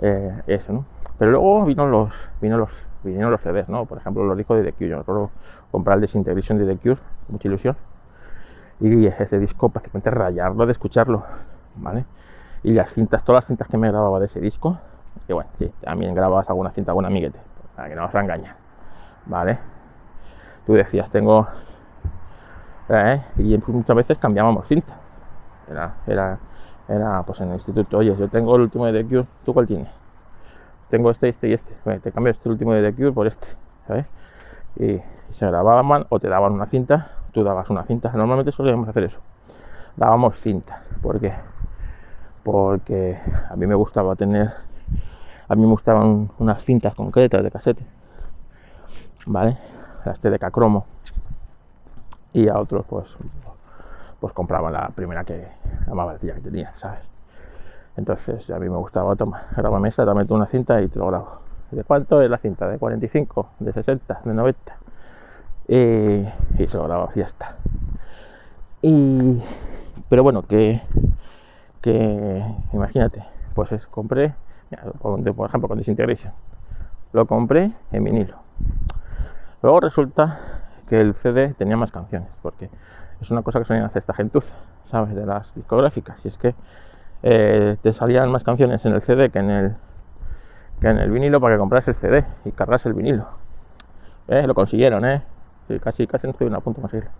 eh, 0.01 0.43
eso. 0.47 0.85
Pero 1.19 1.33
luego 1.33 1.65
vino 1.65 1.87
los, 1.87 2.15
vino 2.41 2.57
los, 2.57 2.71
vinieron 3.03 3.31
los 3.31 3.41
CDs, 3.41 3.69
¿no? 3.69 3.87
Por 3.87 3.99
ejemplo, 3.99 4.25
los 4.25 4.37
discos 4.37 4.59
de 4.59 4.65
The 4.65 4.73
Cure. 4.73 4.91
Yo 4.91 4.99
recuerdo 4.99 5.31
comprar 5.71 5.97
el 5.97 6.03
Disintegration 6.03 6.59
de 6.59 6.67
The 6.67 6.77
Cure, 6.77 7.01
mucha 7.29 7.49
ilusión 7.49 7.77
y 8.83 9.07
ese 9.07 9.39
disco 9.39 9.69
prácticamente 9.69 10.11
rayarlo 10.11 10.67
de 10.67 10.73
escucharlo, 10.73 11.23
¿vale? 11.77 12.05
Y 12.65 12.73
las 12.73 12.93
cintas, 12.93 13.25
todas 13.25 13.43
las 13.43 13.47
cintas 13.47 13.69
que 13.69 13.77
me 13.77 13.89
grababa 13.89 14.19
de 14.19 14.27
ese 14.27 14.41
disco, 14.41 14.79
que 15.27 15.33
bueno, 15.33 15.51
sí, 15.59 15.73
también 15.81 16.15
grababas 16.15 16.49
alguna 16.49 16.71
cinta, 16.71 16.91
algún 16.91 17.05
amiguete, 17.05 17.39
para 17.77 17.89
que 17.89 17.95
no 17.95 18.07
os 18.07 18.15
engañen, 18.15 18.53
¿vale? 19.27 19.59
Tú 20.67 20.75
decías, 20.75 21.11
tengo... 21.11 21.47
¿eh? 22.89 23.23
Y 23.37 23.59
muchas 23.67 23.97
veces 23.97 24.19
cambiábamos 24.19 24.67
cinta. 24.67 24.97
Era, 25.71 25.95
era, 26.07 26.39
era, 26.89 27.23
pues 27.23 27.41
en 27.41 27.49
el 27.49 27.55
instituto, 27.55 27.99
oye, 27.99 28.15
yo 28.17 28.29
tengo 28.29 28.55
el 28.57 28.63
último 28.63 28.87
de 28.87 29.05
Cure, 29.05 29.27
¿tú 29.45 29.55
cuál 29.55 29.67
tienes? 29.67 29.89
Tengo 30.91 31.11
este, 31.11 31.29
este 31.29 31.49
y 31.49 31.53
este. 31.55 31.75
Te 32.01 32.13
cambio 32.13 32.33
este 32.33 32.49
último 32.49 32.75
de 32.75 32.93
Cure 32.93 33.13
por 33.13 33.27
este, 33.27 33.47
¿sabes? 33.87 34.07
Y, 34.77 34.93
y 34.93 35.03
se 35.33 35.47
grababan 35.47 36.07
o 36.09 36.21
te 36.21 36.29
daban 36.29 36.53
una 36.53 36.67
cinta 36.67 37.11
tú 37.33 37.43
dabas 37.43 37.69
una 37.71 37.85
cinta. 37.85 38.13
Normalmente 38.13 38.53
solíamos 38.53 38.89
hacer 38.89 39.05
eso. 39.05 39.21
Dábamos 39.97 40.39
cintas. 40.39 40.81
¿Por 41.01 41.19
qué? 41.19 41.33
Porque 42.45 43.19
a 43.51 43.57
mí 43.57 43.67
me 43.67 43.75
gustaba 43.75 44.15
tener. 44.15 44.53
A 45.49 45.55
mí 45.55 45.63
me 45.63 45.69
gustaban 45.69 46.31
unas 46.39 46.65
cintas 46.65 46.95
concretas 46.95 47.43
de 47.43 47.51
casete. 47.51 47.85
¿Vale? 49.27 49.59
Las 50.05 50.21
TDK 50.21 50.51
cromo. 50.51 50.87
Y 52.33 52.49
a 52.49 52.59
otros, 52.59 52.85
pues. 52.89 53.07
Pues 54.21 54.33
compraba 54.33 54.71
la 54.71 54.89
primera 54.89 55.25
que. 55.25 55.47
La 55.87 55.95
más 55.95 56.07
baratilla 56.07 56.35
que 56.35 56.41
tenía, 56.41 56.73
¿sabes? 56.77 57.03
Entonces 57.97 58.49
a 58.51 58.59
mí 58.59 58.69
me 58.69 58.77
gustaba, 58.77 59.15
toma, 59.17 59.43
graba 59.55 59.87
esta, 59.87 60.05
dame 60.05 60.25
una 60.29 60.47
cinta 60.47 60.81
y 60.81 60.89
te 60.89 60.99
lo 60.99 61.09
grabo. 61.09 61.41
¿De 61.71 61.85
cuánto 61.85 62.23
es 62.23 62.31
la 62.31 62.39
cinta? 62.39 62.69
¿De 62.69 62.79
45? 62.79 63.49
¿De 63.59 63.73
60? 63.73 64.21
¿De 64.25 64.35
90? 64.35 64.77
y 65.69 66.67
se 66.67 66.77
lo 66.77 66.85
grababa 66.85 67.13
y 67.15 67.21
ya 67.21 67.27
está. 67.27 67.57
Y, 68.83 69.41
pero 70.09 70.23
bueno, 70.23 70.43
que, 70.43 70.83
que 71.81 72.45
imagínate, 72.73 73.25
pues 73.55 73.73
es, 73.73 73.87
compré, 73.87 74.35
por 75.01 75.49
ejemplo, 75.49 75.69
con 75.69 75.79
Disintegration, 75.79 76.33
lo 77.13 77.27
compré 77.27 77.73
en 77.93 78.05
vinilo. 78.05 78.37
Luego 79.63 79.81
resulta 79.81 80.41
que 80.89 81.01
el 81.01 81.15
CD 81.15 81.55
tenía 81.55 81.77
más 81.77 81.93
canciones, 81.93 82.29
porque 82.43 82.69
es 83.21 83.31
una 83.31 83.43
cosa 83.43 83.61
que 83.61 83.65
suelen 83.65 83.85
hacer 83.85 84.01
esta 84.01 84.13
gentuza, 84.13 84.55
¿sabes? 84.91 85.15
De 85.15 85.25
las 85.25 85.55
discográficas, 85.55 86.25
y 86.25 86.29
es 86.29 86.37
que 86.37 86.55
eh, 87.23 87.77
te 87.81 87.93
salían 87.93 88.31
más 88.33 88.43
canciones 88.43 88.85
en 88.85 88.95
el 88.95 89.03
CD 89.03 89.31
que 89.31 89.39
en 89.39 89.51
el, 89.51 89.77
que 90.81 90.89
en 90.89 90.99
el 90.99 91.11
vinilo 91.11 91.41
para 91.41 91.55
que 91.55 91.61
compras 91.61 91.87
el 91.87 91.95
CD 91.95 92.25
y 92.45 92.51
cargas 92.51 92.85
el 92.87 92.95
vinilo. 92.95 93.29
¿Eh? 94.27 94.47
Lo 94.47 94.55
consiguieron, 94.55 95.05
¿eh? 95.05 95.23
casi, 95.81 96.07
casi 96.09 96.27
no 96.27 96.33
estoy 96.33 96.49
en 96.49 96.55
a 96.55 96.61
punto 96.61 96.79
de 96.79 96.83
conseguirlo. 96.83 97.11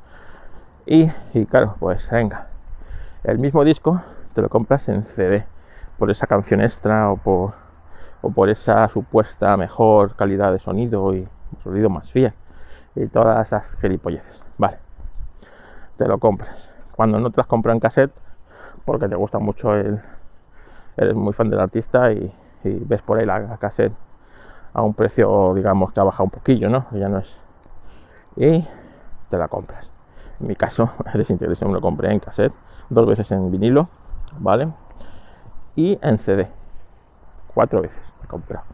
Y, 0.85 1.11
y 1.35 1.47
claro, 1.47 1.77
pues 1.79 2.11
venga, 2.11 2.49
el 3.23 3.39
mismo 3.39 3.63
disco 3.63 4.03
te 4.35 4.43
lo 4.43 4.49
compras 4.49 4.89
en 4.89 5.05
CD 5.05 5.45
por 5.97 6.11
esa 6.11 6.27
canción 6.27 6.61
extra 6.61 7.09
o 7.13 7.17
por, 7.17 7.53
o 8.21 8.31
por 8.33 8.51
esa 8.51 8.89
supuesta 8.89 9.57
mejor 9.57 10.17
calidad 10.17 10.53
de 10.53 10.59
sonido 10.59 11.15
y 11.15 11.29
sonido 11.63 11.91
más 11.91 12.11
fiel 12.11 12.33
y 12.95 13.07
todas 13.07 13.47
esas 13.47 13.65
gilipolleces. 13.81 14.43
Vale, 14.59 14.79
te 15.97 16.07
lo 16.07 16.19
compras. 16.19 16.69
Cuando 16.95 17.19
no 17.19 17.31
te 17.31 17.39
las 17.39 17.47
compras 17.47 17.75
en 17.75 17.81
cassette, 17.81 18.13
porque 18.85 19.09
te 19.09 19.15
gusta 19.15 19.39
mucho 19.39 19.75
el. 19.75 20.01
Eres 20.97 21.15
muy 21.15 21.33
fan 21.33 21.49
del 21.49 21.61
artista 21.61 22.13
y, 22.13 22.33
ves 22.65 23.01
por 23.03 23.19
ahí 23.19 23.25
la, 23.25 23.57
cassette 23.57 23.93
a 24.75 24.83
un 24.83 24.95
precio, 24.95 25.55
digamos, 25.55 25.93
que 25.93 26.01
ha 26.01 26.05
bajado 26.05 26.25
un 26.25 26.31
poquillo, 26.31 26.69
¿no? 26.69 26.87
Ya 26.93 27.09
no 27.09 27.19
es 27.19 27.43
y 28.37 28.67
te 29.31 29.39
la 29.39 29.49
compras. 29.49 29.91
En 30.41 30.47
mi 30.47 30.57
caso, 30.57 30.91
Desintegration 31.15 31.71
me 31.71 31.75
lo 31.75 31.81
compré 31.81 32.13
en 32.13 32.21
cassette, 32.21 32.53
dos 32.89 33.07
veces 33.07 33.31
en 33.33 33.51
vinilo, 33.51 33.89
¿vale? 34.39 34.73
Y 35.77 35.99
en 36.03 36.19
CD. 36.19 36.49
Cuatro 37.55 37.83
veces 37.83 38.03
he 38.23 38.27
comprado. 38.27 38.65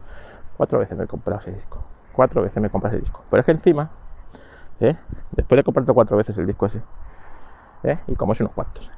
Cuatro 0.57 0.79
veces 0.79 0.97
me 0.97 1.05
he 1.05 1.07
comprado 1.07 1.41
ese 1.41 1.51
disco. 1.51 1.79
Cuatro 2.13 2.41
veces 2.41 2.61
me 2.61 2.67
he 2.67 2.69
comprado 2.69 2.95
ese 2.95 3.05
disco. 3.05 3.23
Pero 3.29 3.39
es 3.41 3.45
que 3.45 3.51
encima, 3.51 3.89
¿eh? 4.79 4.95
después 5.31 5.57
de 5.57 5.63
comprarte 5.63 5.93
cuatro 5.93 6.17
veces 6.17 6.37
el 6.37 6.45
disco 6.45 6.65
ese, 6.65 6.81
¿eh? 7.83 7.99
y 8.07 8.15
como 8.15 8.33
es 8.33 8.41
unos 8.41 8.53
cuantos, 8.53 8.89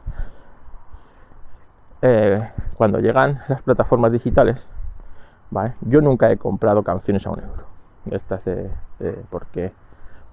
eh, 2.02 2.50
cuando 2.76 3.00
llegan 3.00 3.42
las 3.48 3.62
plataformas 3.62 4.12
digitales, 4.12 4.68
¿vale? 5.52 5.74
Yo 5.82 6.02
nunca 6.02 6.32
he 6.32 6.38
comprado 6.38 6.84
canciones 6.84 7.26
a 7.28 7.32
un 7.32 7.40
euro. 7.42 7.66
Estas 8.10 8.44
de, 8.46 8.72
de 8.98 9.24
porque 9.30 9.72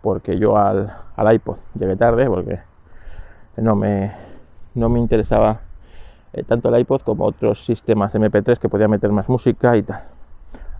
porque 0.00 0.38
yo 0.38 0.56
al, 0.56 0.94
al, 1.16 1.35
iPod 1.35 1.58
llegué 1.78 1.97
tarde, 1.97 2.26
porque 2.26 2.61
no 3.56 3.75
me, 3.75 4.12
no 4.75 4.88
me 4.88 5.00
interesaba 5.00 5.61
tanto 6.47 6.68
el 6.68 6.80
iPod 6.80 7.02
como 7.02 7.25
otros 7.25 7.64
sistemas 7.64 8.14
MP3 8.14 8.58
que 8.58 8.68
podía 8.68 8.88
meter 8.88 9.11
más 9.11 9.28
música 9.28 9.76
y 9.76 9.82
tal. 9.82 10.02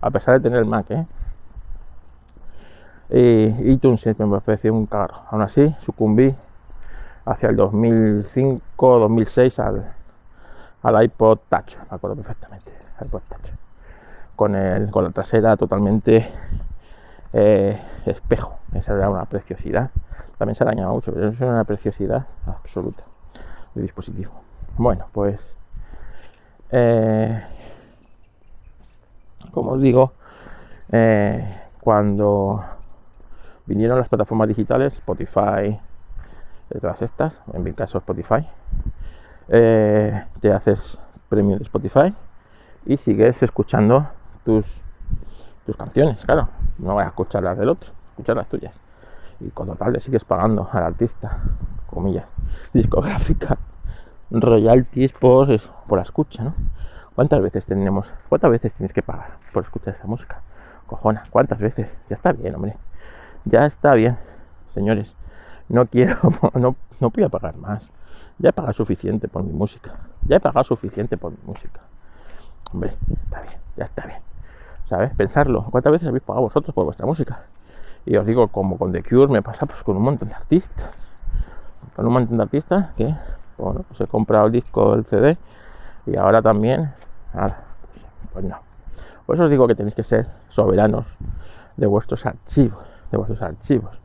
A 0.01 0.09
pesar 0.09 0.35
de 0.35 0.39
tener 0.39 0.59
el 0.59 0.65
Mac, 0.65 0.89
¿eh? 0.89 1.05
Y 3.09 3.71
iTunes 3.71 4.05
me 4.19 4.41
pareció 4.41 4.73
un 4.73 4.85
carro. 4.85 5.21
Aún 5.29 5.41
así, 5.41 5.73
sucumbí 5.79 6.35
hacia 7.25 7.49
el 7.49 7.57
2005-2006 7.57 9.59
al, 9.59 9.91
al 10.83 11.03
iPod 11.03 11.39
Touch, 11.49 11.75
me 11.89 11.95
acuerdo 11.95 12.17
perfectamente, 12.17 12.71
iPod 13.03 13.21
Touch. 13.29 13.49
Con, 14.35 14.55
el, 14.55 14.91
con 14.91 15.03
la 15.03 15.09
trasera 15.09 15.57
totalmente 15.57 16.29
eh, 17.33 17.81
espejo, 18.05 18.59
esa 18.73 18.93
era 18.93 19.09
una 19.09 19.25
preciosidad. 19.25 19.89
También 20.37 20.55
se 20.55 20.63
arañaba 20.63 20.93
mucho, 20.93 21.11
pero 21.13 21.29
es 21.29 21.41
una 21.41 21.63
preciosidad 21.65 22.25
absoluta 22.45 23.03
de 23.75 23.81
dispositivo. 23.81 24.31
Bueno, 24.77 25.07
pues 25.11 25.37
eh, 26.71 27.43
como 29.51 29.71
os 29.71 29.81
digo, 29.81 30.13
eh, 30.91 31.43
cuando 31.81 32.63
vinieron 33.69 33.99
las 33.99 34.09
plataformas 34.09 34.47
digitales, 34.47 34.95
Spotify, 34.95 35.79
todas 36.81 37.01
estas, 37.03 37.39
en 37.53 37.63
mi 37.63 37.71
caso 37.73 37.99
Spotify, 37.99 38.47
eh, 39.47 40.25
te 40.39 40.51
haces 40.51 40.97
premio 41.29 41.55
de 41.55 41.63
Spotify 41.63 42.13
y 42.87 42.97
sigues 42.97 43.43
escuchando 43.43 44.07
tus, 44.43 44.65
tus 45.67 45.77
canciones, 45.77 46.25
claro, 46.25 46.49
no 46.79 46.95
vas 46.95 47.05
a 47.05 47.09
escuchar 47.09 47.43
las 47.43 47.57
del 47.59 47.69
otro, 47.69 47.91
escuchar 48.09 48.37
las 48.37 48.47
tuyas. 48.47 48.81
Y 49.39 49.51
con 49.51 49.67
total 49.67 49.93
le 49.93 49.99
sigues 49.99 50.25
pagando 50.25 50.67
al 50.71 50.83
artista, 50.83 51.37
comillas, 51.87 52.25
discográfica 52.73 53.57
royalties 54.31 55.11
por, 55.13 55.59
por 55.87 55.97
la 55.97 56.03
escucha, 56.03 56.43
¿no? 56.43 56.53
¿Cuántas 57.13 57.41
veces 57.41 57.65
tenemos, 57.65 58.11
cuántas 58.29 58.49
veces 58.49 58.73
tienes 58.73 58.93
que 58.93 59.01
pagar 59.03 59.37
por 59.53 59.63
escuchar 59.63 59.93
esa 59.93 60.07
música? 60.07 60.41
Cojona, 60.87 61.23
¿cuántas 61.29 61.59
veces? 61.59 61.87
Ya 62.09 62.15
está 62.15 62.31
bien, 62.31 62.55
hombre. 62.55 62.77
Ya 63.45 63.65
está 63.65 63.93
bien, 63.93 64.17
señores. 64.73 65.15
No 65.67 65.85
quiero, 65.85 66.17
no, 66.53 66.75
no 66.99 67.09
voy 67.09 67.23
a 67.23 67.29
pagar 67.29 67.57
más. 67.57 67.89
Ya 68.37 68.49
he 68.49 68.53
pagado 68.53 68.73
suficiente 68.73 69.27
por 69.27 69.43
mi 69.43 69.51
música. 69.51 69.95
Ya 70.27 70.37
he 70.37 70.39
pagado 70.39 70.63
suficiente 70.63 71.17
por 71.17 71.31
mi 71.31 71.39
música. 71.45 71.81
Hombre, 72.73 72.93
está 73.23 73.41
bien, 73.41 73.55
ya 73.75 73.83
está 73.85 74.05
bien. 74.05 74.19
¿Sabes? 74.87 75.13
Pensarlo. 75.15 75.65
¿Cuántas 75.65 75.91
veces 75.91 76.07
habéis 76.07 76.23
pagado 76.23 76.43
vosotros 76.43 76.73
por 76.73 76.85
vuestra 76.85 77.05
música? 77.05 77.43
Y 78.05 78.15
os 78.15 78.25
digo, 78.25 78.47
como 78.47 78.77
con 78.77 78.91
The 78.91 79.03
Cure 79.03 79.31
me 79.31 79.41
pasa 79.41 79.65
pues 79.65 79.83
con 79.83 79.97
un 79.97 80.03
montón 80.03 80.29
de 80.29 80.35
artistas. 80.35 80.89
Con 81.95 82.07
un 82.07 82.13
montón 82.13 82.37
de 82.37 82.43
artistas 82.43 82.93
que 82.95 83.13
bueno, 83.59 83.83
pues 83.87 83.99
he 84.01 84.07
comprado 84.07 84.47
el 84.47 84.53
disco, 84.53 84.93
el 84.95 85.05
CD 85.05 85.37
y 86.05 86.17
ahora 86.17 86.41
también, 86.41 86.91
pues 88.33 88.45
no. 88.45 88.57
Por 89.25 89.35
eso 89.35 89.43
os 89.43 89.51
digo 89.51 89.67
que 89.67 89.75
tenéis 89.75 89.95
que 89.95 90.03
ser 90.03 90.27
soberanos 90.49 91.05
de 91.77 91.85
vuestros 91.85 92.25
archivos, 92.25 92.83
de 93.11 93.17
vuestros 93.17 93.41
archivos. 93.41 93.99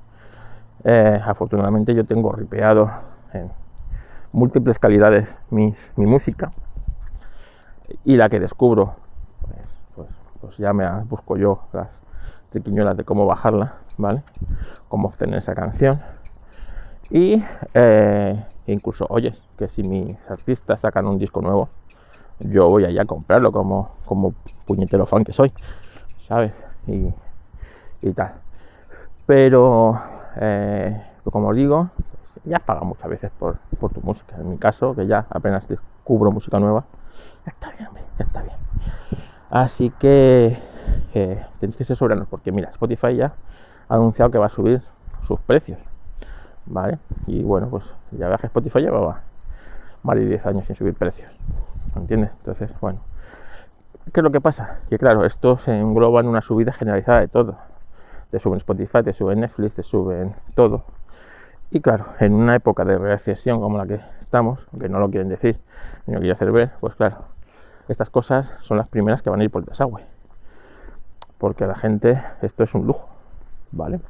Eh, 0.85 1.21
afortunadamente 1.25 1.95
yo 1.95 2.05
tengo 2.05 2.33
ripeado 2.33 2.91
en 3.33 3.51
múltiples 4.33 4.79
calidades 4.79 5.29
mis, 5.51 5.79
mi 5.97 6.07
música 6.07 6.51
y 8.05 8.17
la 8.17 8.29
que 8.29 8.41
descubro, 8.41 8.95
pues, 9.41 9.59
pues, 9.95 10.09
pues 10.41 10.57
ya 10.59 10.73
me 10.73 10.87
busco 11.05 11.37
yo 11.37 11.61
las 11.73 12.01
triquiñuelas 12.51 12.97
de 12.97 13.05
cómo 13.05 13.27
bajarla, 13.27 13.75
¿vale? 13.99 14.23
Cómo 14.89 15.09
obtener 15.09 15.39
esa 15.39 15.55
canción 15.55 16.01
y 17.11 17.43
eh, 17.75 18.45
incluso, 18.67 19.07
oye, 19.09 19.35
que 19.59 19.69
si 19.69 19.83
mis 19.83 20.19
artistas 20.31 20.81
sacan 20.81 21.07
un 21.07 21.19
disco 21.19 21.41
nuevo, 21.43 21.69
yo 22.41 22.69
voy 22.69 22.85
allá 22.85 23.03
a 23.03 23.05
comprarlo 23.07 23.53
como, 23.53 23.91
como 24.05 24.33
puñetero 24.67 25.07
fan 25.07 25.25
que 25.25 25.33
soy, 25.33 25.53
¿sabes? 26.27 26.53
Y, 26.87 28.13
tal. 28.13 28.35
Pero, 29.27 30.01
eh, 30.37 31.03
como 31.25 31.49
os 31.49 31.57
digo, 31.57 31.91
ya 32.45 32.59
has 32.59 32.63
pagado 32.63 32.87
muchas 32.87 33.09
veces 33.09 33.31
por, 33.39 33.59
tu 33.93 34.01
música. 34.03 34.37
En 34.37 34.51
mi 34.51 34.59
caso, 34.59 34.95
que 34.95 35.07
ya 35.07 35.27
apenas 35.31 35.67
descubro 35.69 36.31
música 36.31 36.59
nueva, 36.59 36.85
está 37.47 37.71
bien, 37.71 37.89
ya 38.19 38.25
está 38.25 38.43
bien. 38.43 38.57
Así 39.51 39.91
que 39.91 40.59
eh, 41.15 41.47
tenéis 41.61 41.77
que 41.77 41.85
ser 41.85 41.97
soberanos, 41.97 42.29
porque 42.29 42.53
mira, 42.53 42.71
Spotify 42.71 43.17
ya 43.17 43.33
ha 43.89 43.95
anunciado 43.95 44.31
que 44.31 44.39
va 44.39 44.47
a 44.47 44.51
subir 44.51 44.83
sus 45.27 45.41
precios 45.41 45.79
¿vale? 46.67 46.99
Y 47.27 47.43
bueno, 47.43 47.69
pues 47.69 47.85
ya 48.13 48.29
veas 48.29 48.41
que 48.41 48.47
Spotify 48.47 48.81
llevaba 48.81 49.23
más 50.03 50.17
de 50.17 50.27
10 50.27 50.47
años 50.47 50.65
sin 50.67 50.77
subir 50.77 50.95
precios, 50.95 51.31
¿entiendes? 51.97 52.31
Entonces, 52.39 52.71
bueno, 52.81 53.01
¿qué 54.13 54.21
es 54.21 54.25
lo 54.25 54.31
que 54.31 54.41
pasa? 54.41 54.81
Que 54.89 54.99
claro, 54.99 55.25
esto 55.25 55.57
se 55.59 55.79
engloba 55.79 56.21
en 56.21 56.29
una 56.29 56.43
subida 56.43 56.73
generalizada 56.73 57.21
de 57.21 57.29
todo. 57.29 57.57
Te 58.35 58.41
suben 58.41 58.57
Spotify, 58.57 59.05
te 59.05 59.13
suben 59.13 59.39
Netflix, 59.39 59.77
te 59.77 59.85
suben 59.85 60.35
todo. 60.57 60.83
Y 61.71 61.81
claro, 61.81 62.07
en 62.19 62.33
una 62.33 62.57
época 62.57 62.85
de 62.85 62.99
recesión 62.99 63.61
como 63.61 63.79
la 63.79 63.87
que 63.87 64.01
estamos, 64.19 64.59
aunque 64.73 64.89
no 64.89 64.99
lo 64.99 65.09
quieren 65.09 65.29
decir 65.29 65.61
ni 66.09 66.15
lo 66.15 66.19
quieren 66.19 66.35
hacer 66.35 66.51
ver, 66.51 66.73
pues 66.81 66.97
claro, 66.97 67.19
estas 67.87 68.11
cosas 68.11 68.53
son 68.63 68.77
las 68.77 68.89
primeras 68.89 69.23
que 69.23 69.31
van 69.31 69.41
a 69.41 69.45
ir 69.45 69.53
por 69.53 69.63
el 69.63 69.67
desagüe. 69.67 70.03
Porque 71.39 71.63
a 71.63 71.69
la 71.69 71.77
gente 71.77 72.21
esto 72.43 72.65
es 72.65 72.75
un 72.75 72.89
lujo, 72.89 73.09
¿vale? 73.71 74.01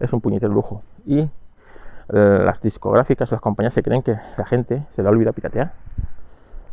Es 0.00 0.14
un 0.14 0.22
puñetero 0.22 0.54
lujo. 0.54 0.80
Y 1.04 1.20
eh, 1.20 1.28
las 2.08 2.62
discográficas 2.62 3.30
las 3.30 3.42
compañías 3.42 3.74
se 3.74 3.82
creen 3.82 4.02
que 4.02 4.16
la 4.38 4.46
gente 4.46 4.86
se 4.92 5.02
le 5.02 5.10
olvida 5.10 5.32
piratear. 5.32 5.72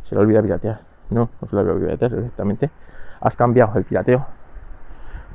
Se 0.08 0.14
le 0.14 0.22
olvida 0.22 0.40
piratear. 0.40 0.80
No, 1.10 1.28
no 1.42 1.46
se 1.46 1.56
le 1.56 1.60
olvida 1.60 1.88
piratear, 1.88 2.16
directamente 2.16 2.70
has 3.20 3.36
cambiado 3.36 3.76
el 3.76 3.84
pirateo 3.84 4.24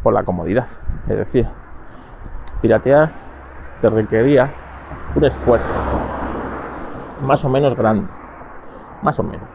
por 0.03 0.13
la 0.13 0.23
comodidad. 0.23 0.67
Es 1.07 1.17
decir, 1.17 1.47
piratear 2.61 3.11
te 3.81 3.89
requería 3.89 4.51
un 5.15 5.25
esfuerzo 5.25 5.73
más 7.21 7.43
o 7.45 7.49
menos 7.49 7.75
grande. 7.75 8.07
Más 9.01 9.17
o 9.19 9.23
menos. 9.23 9.47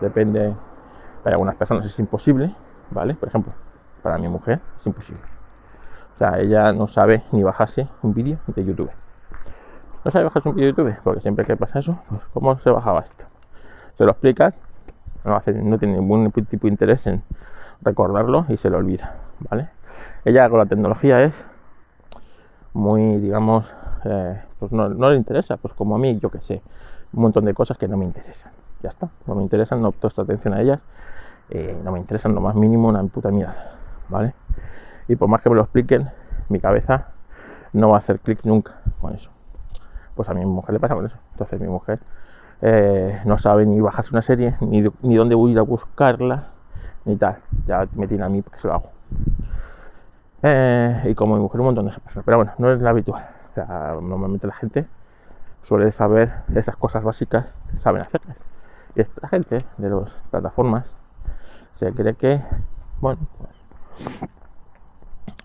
Depende. 0.00 0.54
Para 1.22 1.34
algunas 1.34 1.56
personas 1.56 1.84
es 1.84 1.98
imposible, 1.98 2.54
¿vale? 2.90 3.14
Por 3.14 3.28
ejemplo, 3.28 3.52
para 4.02 4.16
mi 4.18 4.28
mujer 4.28 4.60
es 4.78 4.86
imposible. 4.86 5.22
O 6.14 6.18
sea, 6.18 6.38
ella 6.38 6.72
no 6.72 6.86
sabe 6.86 7.24
ni 7.32 7.42
bajarse 7.42 7.88
un 8.02 8.14
vídeo 8.14 8.38
de 8.46 8.64
YouTube 8.64 8.90
no 10.06 10.12
sabes 10.12 10.32
bajar 10.32 10.42
un 10.46 10.54
vídeo 10.54 10.72
de 10.72 10.76
YouTube, 10.76 11.02
porque 11.02 11.20
siempre 11.20 11.44
que 11.44 11.56
pasa 11.56 11.80
eso, 11.80 11.98
pues 12.08 12.22
¿cómo 12.32 12.56
se 12.60 12.70
bajaba 12.70 13.00
esto? 13.00 13.24
Se 13.98 14.04
lo 14.04 14.12
explicas, 14.12 14.54
no, 15.24 15.40
tiene 15.40 15.96
ningún 15.96 16.30
tipo 16.30 16.68
de 16.68 16.68
interés 16.68 17.08
en 17.08 17.24
recordarlo 17.82 18.46
y 18.48 18.56
se 18.56 18.70
lo 18.70 18.78
olvida, 18.78 19.16
¿vale? 19.50 19.68
Ella 20.24 20.48
con 20.48 20.58
la 20.58 20.66
tecnología 20.66 21.22
es 21.22 21.44
muy, 22.72 23.18
digamos, 23.18 23.72
eh, 24.04 24.42
pues 24.58 24.72
no, 24.72 24.88
le 24.88 25.16
interesa, 25.16 25.56
pues 25.56 25.74
como 25.74 25.94
a 25.94 25.98
mí, 25.98 26.18
yo 26.18 26.30
que 26.30 26.40
sé, 26.40 26.62
un 27.12 27.22
montón 27.22 27.44
de 27.44 27.54
cosas 27.54 27.78
que 27.78 27.88
no 27.88 27.96
me 27.96 28.04
interesan. 28.04 28.52
Ya 28.82 28.88
está, 28.88 29.08
no 29.26 29.34
me 29.34 29.42
interesan, 29.42 29.80
no 29.80 29.92
presto 29.92 30.22
atención 30.22 30.54
a 30.54 30.60
ellas, 30.60 30.80
eh, 31.50 31.76
no 31.84 31.92
me 31.92 31.98
interesan 31.98 32.34
lo 32.34 32.40
más 32.40 32.54
mínimo 32.54 32.88
una 32.88 33.02
puta 33.04 33.30
mierda, 33.30 33.76
¿vale? 34.08 34.34
Y 35.08 35.16
por 35.16 35.28
más 35.28 35.40
que 35.40 35.50
me 35.50 35.56
lo 35.56 35.62
expliquen, 35.62 36.10
mi 36.48 36.60
cabeza 36.60 37.08
no 37.72 37.90
va 37.90 37.96
a 37.96 37.98
hacer 37.98 38.18
clic 38.20 38.40
nunca 38.44 38.80
con 39.00 39.14
eso 39.14 39.30
pues 40.16 40.28
a 40.30 40.34
mi 40.34 40.44
mujer 40.44 40.72
le 40.72 40.80
pasa 40.80 40.94
con 40.94 41.06
eso. 41.06 41.16
Entonces 41.32 41.60
mi 41.60 41.68
mujer 41.68 42.00
eh, 42.62 43.20
no 43.26 43.38
sabe 43.38 43.66
ni 43.66 43.80
bajarse 43.80 44.10
una 44.10 44.22
serie, 44.22 44.56
ni, 44.60 44.82
ni 45.02 45.14
dónde 45.14 45.34
voy 45.34 45.50
a 45.50 45.52
ir 45.52 45.58
a 45.58 45.62
buscarla, 45.62 46.48
ni 47.04 47.16
tal. 47.16 47.36
Ya 47.66 47.86
me 47.94 48.08
tiene 48.08 48.24
a 48.24 48.28
mí 48.28 48.42
porque 48.42 48.58
se 48.58 48.66
lo 48.66 48.74
hago. 48.74 48.90
Eh, 50.48 51.10
y 51.10 51.14
como 51.14 51.34
mi 51.34 51.42
mujer 51.42 51.60
un 51.60 51.66
montón 51.66 51.86
de 51.86 51.92
personas. 51.92 52.24
Pero 52.24 52.36
bueno, 52.36 52.52
no 52.58 52.72
es 52.72 52.80
la 52.80 52.90
habitual. 52.90 53.26
normalmente 54.02 54.46
la 54.46 54.54
gente 54.54 54.86
suele 55.62 55.90
saber 55.90 56.32
esas 56.54 56.76
cosas 56.76 57.02
básicas, 57.02 57.46
saben 57.80 58.02
hacerlas. 58.02 58.36
Y 58.94 59.00
esta 59.00 59.28
gente 59.28 59.64
de 59.76 59.90
las 59.90 60.10
plataformas 60.30 60.86
se 61.74 61.92
cree 61.92 62.14
que, 62.14 62.40
bueno, 63.00 63.26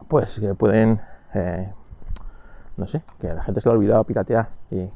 pues, 0.07 0.39
que 0.39 0.53
pueden 0.53 1.01
eh, 1.33 1.73
no 2.77 2.87
sé, 2.87 3.01
que 3.19 3.33
la 3.33 3.43
gente 3.43 3.61
se 3.61 3.69
le 3.69 3.73
ha 3.73 3.77
olvidado 3.77 4.03
piratear 4.03 4.49
y 4.69 4.89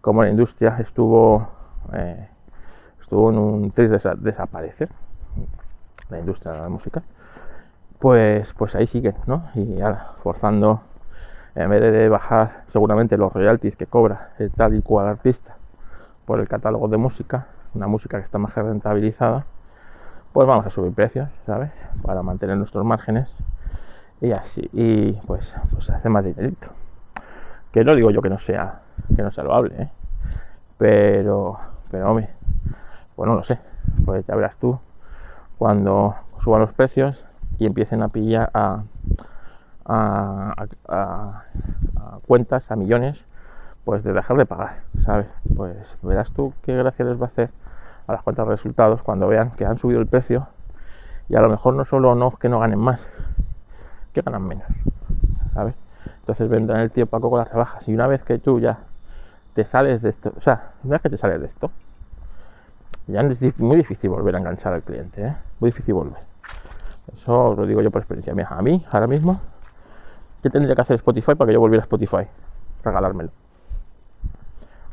como 0.00 0.22
la 0.22 0.30
industria 0.30 0.76
estuvo 0.78 1.48
eh, 1.92 2.28
estuvo 3.00 3.30
en 3.30 3.38
un 3.38 3.70
triste 3.70 3.98
desaparecer, 4.18 4.88
la 6.10 6.18
industria 6.18 6.52
de 6.52 6.68
música, 6.68 7.02
pues, 7.98 8.52
pues 8.54 8.74
ahí 8.74 8.86
siguen, 8.86 9.16
¿no? 9.26 9.48
Y 9.54 9.80
ahora 9.80 10.12
forzando, 10.22 10.82
en 11.54 11.70
vez 11.70 11.80
de 11.80 12.08
bajar 12.08 12.64
seguramente 12.68 13.16
los 13.16 13.32
royalties 13.32 13.76
que 13.76 13.86
cobra 13.86 14.30
el 14.38 14.50
tal 14.52 14.74
y 14.74 14.82
cual 14.82 15.08
artista 15.08 15.56
por 16.24 16.40
el 16.40 16.48
catálogo 16.48 16.88
de 16.88 16.96
música, 16.96 17.46
una 17.74 17.86
música 17.86 18.18
que 18.18 18.24
está 18.24 18.38
más 18.38 18.54
rentabilizada, 18.54 19.46
pues 20.32 20.46
vamos 20.46 20.66
a 20.66 20.70
subir 20.70 20.92
precios, 20.92 21.28
¿sabes? 21.46 21.70
Para 22.02 22.22
mantener 22.22 22.56
nuestros 22.56 22.84
márgenes 22.84 23.34
y 24.20 24.32
así, 24.32 24.68
y 24.72 25.12
pues, 25.26 25.54
pues 25.72 25.90
hace 25.90 26.08
más 26.08 26.24
dinerito. 26.24 26.68
Que 27.72 27.84
no 27.84 27.94
digo 27.94 28.10
yo 28.10 28.22
que 28.22 28.30
no 28.30 28.38
sea, 28.38 28.80
que 29.14 29.22
no 29.22 29.30
sea 29.30 29.44
loable, 29.44 29.74
¿eh? 29.82 29.88
Pero, 30.76 31.58
pero 31.90 32.10
hombre, 32.10 32.30
pues 33.16 33.28
no 33.28 33.34
lo 33.34 33.42
sé. 33.42 33.58
Pues 34.04 34.24
ya 34.26 34.36
verás 34.36 34.56
tú 34.56 34.78
cuando 35.58 36.14
suban 36.40 36.60
los 36.60 36.72
precios 36.72 37.24
y 37.58 37.66
empiecen 37.66 38.02
a 38.02 38.08
pillar 38.08 38.50
a, 38.54 38.82
a, 39.84 41.44
cuentas, 42.26 42.70
a 42.70 42.76
millones, 42.76 43.24
pues 43.84 44.04
de 44.04 44.12
dejar 44.12 44.36
de 44.36 44.46
pagar, 44.46 44.80
¿sabes? 45.04 45.26
Pues 45.56 45.76
verás 46.02 46.30
tú 46.32 46.52
qué 46.62 46.76
gracia 46.76 47.04
les 47.04 47.20
va 47.20 47.26
a 47.26 47.28
hacer 47.28 47.50
a 48.06 48.12
las 48.12 48.22
cuentas 48.22 48.46
de 48.46 48.52
resultados 48.52 49.02
cuando 49.02 49.28
vean 49.28 49.50
que 49.52 49.64
han 49.64 49.78
subido 49.78 50.00
el 50.00 50.06
precio 50.06 50.46
y 51.28 51.36
a 51.36 51.40
lo 51.40 51.48
mejor 51.48 51.74
no 51.74 51.84
solo 51.84 52.14
no 52.14 52.30
que 52.32 52.48
no 52.48 52.60
ganen 52.60 52.78
más, 52.78 53.06
que 54.12 54.22
ganan 54.22 54.46
menos, 54.46 54.66
¿sabes? 55.54 55.74
Entonces 56.20 56.48
vendrán 56.48 56.80
el 56.80 56.90
tío 56.90 57.06
Paco 57.06 57.30
con 57.30 57.38
las 57.38 57.50
rebajas 57.50 57.86
y 57.88 57.94
una 57.94 58.06
vez 58.06 58.22
que 58.22 58.38
tú 58.38 58.60
ya 58.60 58.78
te 59.54 59.64
sales 59.64 60.02
de 60.02 60.10
esto, 60.10 60.32
o 60.36 60.40
sea, 60.40 60.72
una 60.84 60.92
vez 60.92 61.02
que 61.02 61.10
te 61.10 61.16
sales 61.16 61.40
de 61.40 61.46
esto, 61.46 61.70
ya 63.06 63.22
es 63.22 63.58
muy 63.58 63.76
difícil 63.76 64.10
volver 64.10 64.36
a 64.36 64.38
enganchar 64.38 64.74
al 64.74 64.82
cliente, 64.82 65.26
¿eh? 65.26 65.36
Muy 65.60 65.70
difícil 65.70 65.94
volver. 65.94 66.27
Eso 67.14 67.54
lo 67.56 67.66
digo 67.66 67.80
yo 67.82 67.90
por 67.90 68.00
experiencia 68.00 68.34
mía. 68.34 68.48
A 68.50 68.62
mí, 68.62 68.84
ahora 68.90 69.06
mismo, 69.06 69.40
¿qué 70.42 70.50
tendría 70.50 70.74
que 70.74 70.82
hacer 70.82 70.96
Spotify 70.96 71.34
para 71.34 71.48
que 71.48 71.54
yo 71.54 71.60
volviera 71.60 71.82
a 71.82 71.86
Spotify? 71.86 72.26
Regalármelo. 72.84 73.30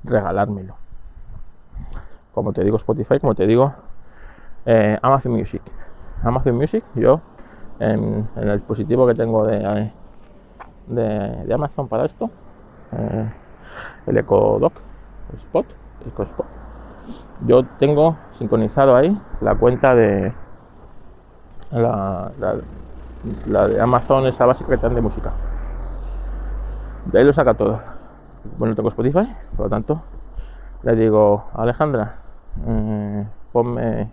Regalármelo. 0.03 0.75
Como 2.33 2.53
te 2.53 2.63
digo 2.63 2.77
Spotify, 2.77 3.19
como 3.19 3.35
te 3.35 3.47
digo 3.47 3.73
eh, 4.65 4.97
Amazon 5.01 5.33
Music. 5.33 5.61
Amazon 6.23 6.55
Music, 6.55 6.83
yo 6.95 7.21
en, 7.79 8.27
el 8.35 8.57
dispositivo 8.57 9.05
que 9.07 9.13
tengo 9.13 9.45
de, 9.45 9.91
de, 10.87 11.53
Amazon 11.53 11.87
para 11.87 12.05
esto, 12.05 12.29
eh, 12.91 13.31
el 14.07 14.17
Echo 14.17 14.57
Dock, 14.59 14.73
el 15.33 15.39
Spot, 15.39 15.65
el 16.05 16.25
Spot, 16.25 16.45
yo 17.45 17.65
tengo 17.77 18.17
sincronizado 18.37 18.95
ahí 18.95 19.19
la 19.41 19.55
cuenta 19.55 19.93
de 19.93 20.33
la, 21.71 22.31
de 23.67 23.81
Amazon, 23.81 24.27
esa 24.27 24.45
básica 24.45 24.69
que 24.69 24.77
te 24.77 24.83
dan 24.83 24.95
de 24.95 25.01
música. 25.01 25.31
De 27.05 27.19
ahí 27.19 27.25
lo 27.25 27.33
saca 27.33 27.53
todo. 27.53 27.79
Bueno, 28.57 28.75
tengo 28.75 28.89
Spotify, 28.89 29.27
por 29.55 29.65
lo 29.65 29.69
tanto, 29.69 30.01
le 30.83 30.95
digo, 30.95 31.45
Alejandra, 31.53 32.15
eh, 32.67 33.25
ponme 33.51 34.09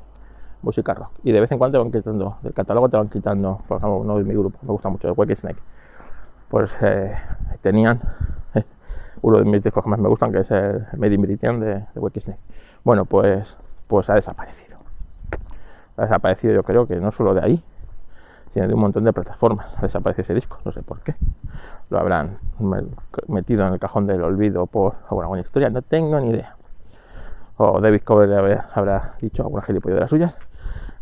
música 0.62 0.94
rock. 0.94 1.10
Y 1.22 1.32
de 1.32 1.40
vez 1.40 1.52
en 1.52 1.58
cuando 1.58 1.78
te 1.78 1.82
van 1.82 1.92
quitando, 1.92 2.36
del 2.42 2.54
catálogo 2.54 2.88
te 2.88 2.96
van 2.96 3.08
quitando, 3.08 3.60
por 3.68 3.78
ejemplo, 3.78 3.98
uno 3.98 4.18
de 4.18 4.24
mi 4.24 4.34
grupo, 4.34 4.58
me 4.62 4.68
gusta 4.68 4.88
mucho, 4.88 5.08
el 5.08 5.14
Wake 5.16 5.36
Snake. 5.36 5.60
Pues 6.48 6.70
eh, 6.80 7.14
tenían 7.60 8.00
uno 9.22 9.38
de 9.38 9.44
mis 9.44 9.62
discos 9.62 9.82
que 9.84 9.90
más 9.90 9.98
me 9.98 10.08
gustan, 10.08 10.32
que 10.32 10.40
es 10.40 10.50
el 10.50 10.86
Made 10.96 11.14
in 11.14 11.60
de, 11.60 11.86
de 11.94 12.20
Snake. 12.20 12.40
Bueno, 12.84 13.04
pues, 13.04 13.56
pues 13.86 14.10
ha 14.10 14.14
desaparecido. 14.14 14.71
Ha 16.02 16.06
desaparecido 16.06 16.52
yo 16.52 16.64
creo 16.64 16.86
que 16.86 16.96
no 16.96 17.12
solo 17.12 17.32
de 17.32 17.42
ahí, 17.44 17.64
sino 18.52 18.66
de 18.66 18.74
un 18.74 18.80
montón 18.80 19.04
de 19.04 19.12
plataformas. 19.12 19.66
Ha 19.78 19.82
desaparecido 19.82 20.22
ese 20.24 20.34
disco, 20.34 20.58
no 20.64 20.72
sé 20.72 20.82
por 20.82 21.00
qué. 21.00 21.14
Lo 21.90 21.98
habrán 22.00 22.38
metido 23.28 23.64
en 23.66 23.74
el 23.74 23.78
cajón 23.78 24.08
del 24.08 24.22
olvido 24.24 24.66
por 24.66 24.96
alguna 25.08 25.40
historia, 25.40 25.70
no 25.70 25.80
tengo 25.82 26.18
ni 26.18 26.30
idea. 26.30 26.56
O 27.56 27.80
David 27.80 28.00
Cover 28.02 28.64
habrá 28.74 29.14
dicho 29.20 29.44
alguna 29.44 29.62
gilipollas 29.62 29.94
de 29.94 30.00
las 30.00 30.10
suyas. 30.10 30.34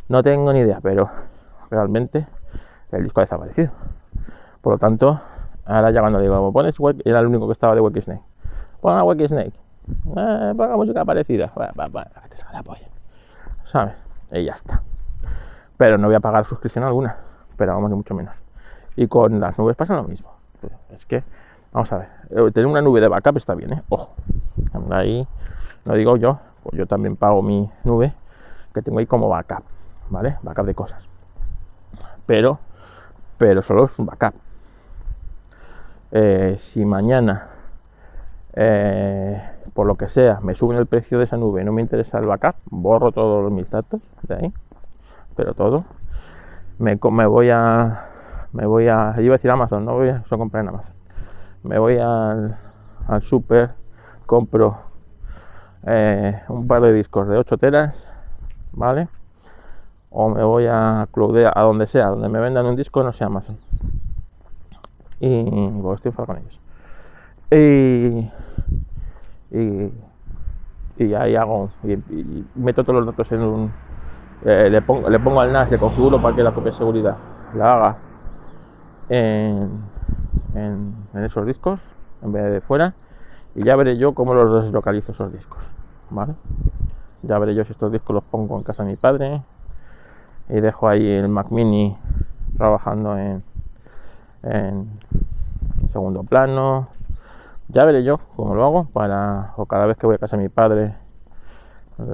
No 0.09 0.23
tengo 0.23 0.53
ni 0.53 0.61
idea, 0.61 0.81
pero 0.83 1.09
realmente 1.71 2.27
el 2.93 3.05
disco 3.05 3.21
ha 3.21 3.23
desaparecido. 3.23 3.71
Por 4.61 4.75
lo 4.75 4.79
tanto, 4.79 5.19
ahora 5.65 5.91
ya 5.93 6.01
cuando 6.01 6.21
digo, 6.21 6.53
pones 6.53 6.75
era 7.07 7.21
el 7.21 7.27
único 7.27 7.47
que 7.47 7.53
estaba 7.53 7.75
de 7.75 7.81
Wacky 7.81 8.03
Snake. 8.03 8.23
Pon 8.83 8.93
a 8.93 9.29
Snake 9.29 9.71
eh, 10.17 10.55
ponga 10.57 10.77
música 10.77 11.05
parecida. 11.05 11.53
¿Sabes? 13.65 13.95
Y 14.33 14.45
ya 14.45 14.55
está. 14.55 14.83
Pero 15.81 15.97
no 15.97 16.09
voy 16.09 16.17
a 16.17 16.21
pagar 16.21 16.45
suscripción 16.45 16.85
alguna. 16.85 17.17
Pero 17.57 17.73
vamos, 17.73 17.89
ni 17.89 17.97
mucho 17.97 18.15
menos. 18.15 18.35
Y 18.97 19.09
con 19.09 19.41
las 19.41 19.59
nubes 19.59 19.75
pasa 19.77 19.97
lo 19.97 20.03
mismo. 20.03 20.31
Es 20.91 21.07
que, 21.07 21.25
vamos 21.73 21.91
a 21.91 21.97
ver. 21.97 22.09
Eh, 22.29 22.51
tener 22.53 22.67
una 22.67 22.83
nube 22.83 23.01
de 23.01 23.09
backup 23.09 23.39
está 23.39 23.55
bien, 23.55 23.73
¿eh? 23.73 23.83
Ojo. 23.89 24.11
Ahí, 24.91 25.27
no 25.87 25.95
digo 25.95 26.19
yo. 26.19 26.39
Pues 26.63 26.77
yo 26.77 26.85
también 26.87 27.17
pago 27.17 27.41
mi 27.41 27.71
nube 27.85 28.13
que 28.75 28.83
tengo 28.83 28.99
ahí 28.99 29.07
como 29.07 29.31
backup. 29.31 29.63
¿Vale? 30.11 30.37
Backup 30.43 30.67
de 30.67 30.75
cosas. 30.75 31.03
Pero, 32.27 32.59
pero 33.39 33.63
solo 33.63 33.87
es 33.87 33.99
un 33.99 34.05
backup. 34.05 34.35
Eh, 36.13 36.57
si 36.59 36.85
mañana 36.85 37.49
eh, 38.53 39.43
por 39.73 39.87
lo 39.87 39.95
que 39.95 40.11
sea, 40.11 40.41
me 40.43 40.55
suben 40.55 40.77
el 40.77 40.85
precio 40.85 41.17
de 41.17 41.25
esa 41.25 41.39
nube, 41.39 41.65
no 41.65 41.73
me 41.73 41.81
interesa 41.81 42.19
el 42.19 42.27
backup, 42.27 42.57
borro 42.67 43.13
todos 43.13 43.51
mis 43.51 43.71
datos 43.71 44.03
de 44.29 44.35
ahí, 44.35 44.53
pero 45.37 45.55
todo. 45.55 45.85
Me, 46.79 46.97
voy 46.97 47.51
a, 47.51 48.07
me 48.53 48.67
voy 48.67 48.89
a, 48.89 49.15
iba 49.19 49.35
a 49.35 49.39
decir 49.39 49.51
Amazon, 49.51 49.85
no 49.85 49.95
voy 49.95 50.09
a, 50.09 50.23
comprar 50.29 50.63
en 50.63 50.69
Amazon. 50.71 50.95
Me 51.63 51.79
voy 51.79 51.99
al, 51.99 52.57
al 53.07 53.23
super, 53.23 53.71
compro 54.27 54.79
eh, 55.87 56.41
un 56.49 56.67
par 56.67 56.83
de 56.83 56.93
discos 56.93 57.29
de 57.29 57.37
8 57.37 57.59
teras, 57.59 58.03
¿vale? 58.73 59.09
O 60.11 60.29
me 60.31 60.43
voy 60.43 60.67
a 60.67 61.07
Cloudea, 61.13 61.53
a 61.55 61.63
donde 61.63 61.87
sea, 61.87 62.07
donde 62.09 62.29
me 62.29 62.41
vendan 62.41 62.67
un 62.67 62.77
disco, 62.77 63.03
no 63.03 63.13
sea 63.13 63.27
Amazon. 63.27 63.59
Y 65.21 65.43
bueno, 65.45 65.95
estoy 65.95 66.13
con 66.13 66.39
ellos. 66.39 66.59
Y 67.51 68.31
y, 69.51 71.15
ahí 71.15 71.35
hago 71.35 71.71
y, 71.83 72.45
meto 72.55 72.85
todos 72.85 73.05
los 73.05 73.07
datos 73.07 73.33
en 73.33 73.41
un 73.41 73.73
eh, 74.45 74.69
le, 74.71 74.83
pongo, 74.83 75.09
le 75.09 75.19
pongo 75.19 75.41
al 75.41 75.53
NAS, 75.53 75.71
le 75.71 75.79
configuro 75.79 76.21
para 76.21 76.35
que 76.35 76.43
la 76.43 76.53
copia 76.53 76.71
de 76.71 76.77
seguridad. 76.77 77.17
La 77.55 77.75
haga 77.75 77.97
en, 79.09 79.71
en, 80.55 80.95
esos 81.25 81.47
discos 81.47 81.81
en 82.23 82.33
vez 82.33 82.51
de 82.53 82.61
fuera. 82.61 82.95
Y 83.55 83.65
ya 83.65 83.77
veré 83.77 83.97
yo 83.97 84.15
cómo 84.15 84.33
los 84.33 84.63
deslocalizo 84.63 85.11
esos 85.11 85.33
discos 85.33 85.59
¿vale? 86.09 86.35
ya 87.23 87.37
veré 87.39 87.53
yo 87.55 87.65
si 87.65 87.73
estos 87.73 87.91
discos 87.91 88.15
los 88.15 88.23
pongo 88.23 88.57
en 88.57 88.63
casa 88.63 88.85
de 88.85 88.91
mi 88.91 88.97
padre 88.97 89.43
y 90.49 90.61
dejo 90.61 90.89
ahí 90.89 91.05
el 91.05 91.29
Mac 91.29 91.51
Mini 91.51 91.97
trabajando 92.57 93.19
en, 93.19 93.43
en 94.43 94.89
segundo 95.93 96.23
plano. 96.23 96.89
Ya 97.69 97.85
veré 97.85 98.03
yo 98.03 98.19
cómo 98.37 98.55
lo 98.55 98.65
hago 98.65 98.85
para, 98.85 99.53
o 99.57 99.67
cada 99.67 99.87
vez 99.87 99.97
que 99.97 100.07
voy 100.07 100.17
a 100.17 100.19
casa 100.19 100.37
de 100.37 100.43
mi 100.43 100.49
padre, 100.49 100.95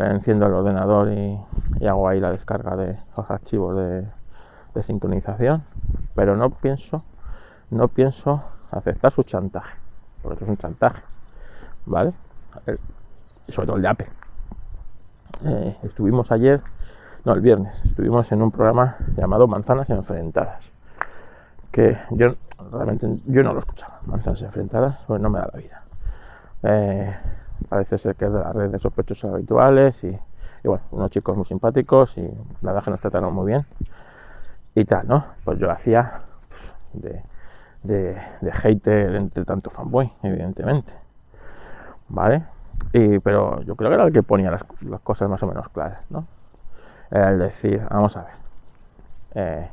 enciendo 0.01 0.47
el 0.47 0.53
ordenador 0.53 1.11
y, 1.13 1.39
hago 1.85 2.09
ahí 2.09 2.21
la 2.21 2.31
descarga 2.31 2.77
de 2.77 2.99
los 3.17 3.31
archivos 3.31 3.77
de, 3.77 4.07
sincronización. 4.83 5.65
Pero 6.15 6.37
no 6.37 6.51
pienso, 6.51 7.03
no 7.71 7.89
pienso 7.89 8.43
aceptar 8.71 9.13
su 9.13 9.23
chantaje, 9.23 9.75
porque 10.23 10.45
es 10.45 10.51
un 10.51 10.57
chantaje, 10.57 11.03
¿vale? 11.87 12.13
Y 13.49 13.53
sobre 13.53 13.67
todo 13.67 13.77
el 13.77 13.83
de 13.83 13.89
Apple. 13.89 14.09
Eh, 15.45 15.77
estuvimos 15.83 16.31
ayer, 16.31 16.61
no, 17.25 17.33
el 17.33 17.41
viernes, 17.41 17.83
estuvimos 17.85 18.31
en 18.33 18.43
un 18.43 18.51
programa 18.51 18.97
llamado 19.17 19.47
Manzanas 19.47 19.89
Enfrentadas, 19.91 20.71
que 21.73 21.99
yo 22.11 22.35
realmente 22.71 23.07
yo 23.27 23.43
no 23.43 23.53
lo 23.53 23.61
escuchaba. 23.61 24.01
Manzanas 24.07 24.43
enfrentadas, 24.43 24.99
pues 25.07 25.21
no 25.21 25.31
me 25.31 25.39
da 25.39 25.49
la 25.53 25.59
vida. 25.59 25.83
Eh, 26.63 27.17
parece 27.69 27.99
ser 27.99 28.15
que 28.17 28.27
es 28.27 28.33
de 28.33 28.41
la 28.41 28.53
red 28.53 28.71
de 28.71 28.79
sospechosos 28.79 29.33
habituales 29.33 30.03
y, 30.05 30.19
bueno, 30.67 30.85
unos 30.91 31.11
chicos 31.11 31.37
muy 31.37 31.45
simpáticos 31.45 32.17
y 32.19 32.23
la 32.63 32.73
verdad 32.73 32.85
que 32.85 32.91
nos 32.91 33.01
trataron 33.01 33.35
muy 33.35 33.47
bien 33.47 33.67
y 34.75 34.85
tal, 34.85 35.07
¿no? 35.07 35.25
Pues 35.45 35.59
yo 35.59 35.71
hacía 35.71 36.23
pues, 36.49 36.73
de, 36.93 37.23
de, 37.83 38.23
de 38.41 38.53
hater 38.53 39.17
entre 39.17 39.45
tanto 39.45 39.71
fanboy, 39.71 40.13
evidentemente. 40.23 40.93
¿Vale? 42.09 42.45
Y, 42.93 43.19
pero 43.19 43.63
yo 43.63 43.77
creo 43.77 43.91
que 43.91 43.95
era 43.95 44.05
el 44.05 44.13
que 44.13 44.23
ponía 44.23 44.51
las, 44.51 44.65
cosas 45.03 45.29
más 45.29 45.43
o 45.43 45.47
menos 45.47 45.69
claras, 45.71 46.05
¿no? 46.11 46.27
Era 47.11 47.31
el 47.31 47.39
decir, 47.39 47.83
vamos 47.91 48.17
a 48.17 48.23
ver, 48.23 48.35
eh, 49.35 49.71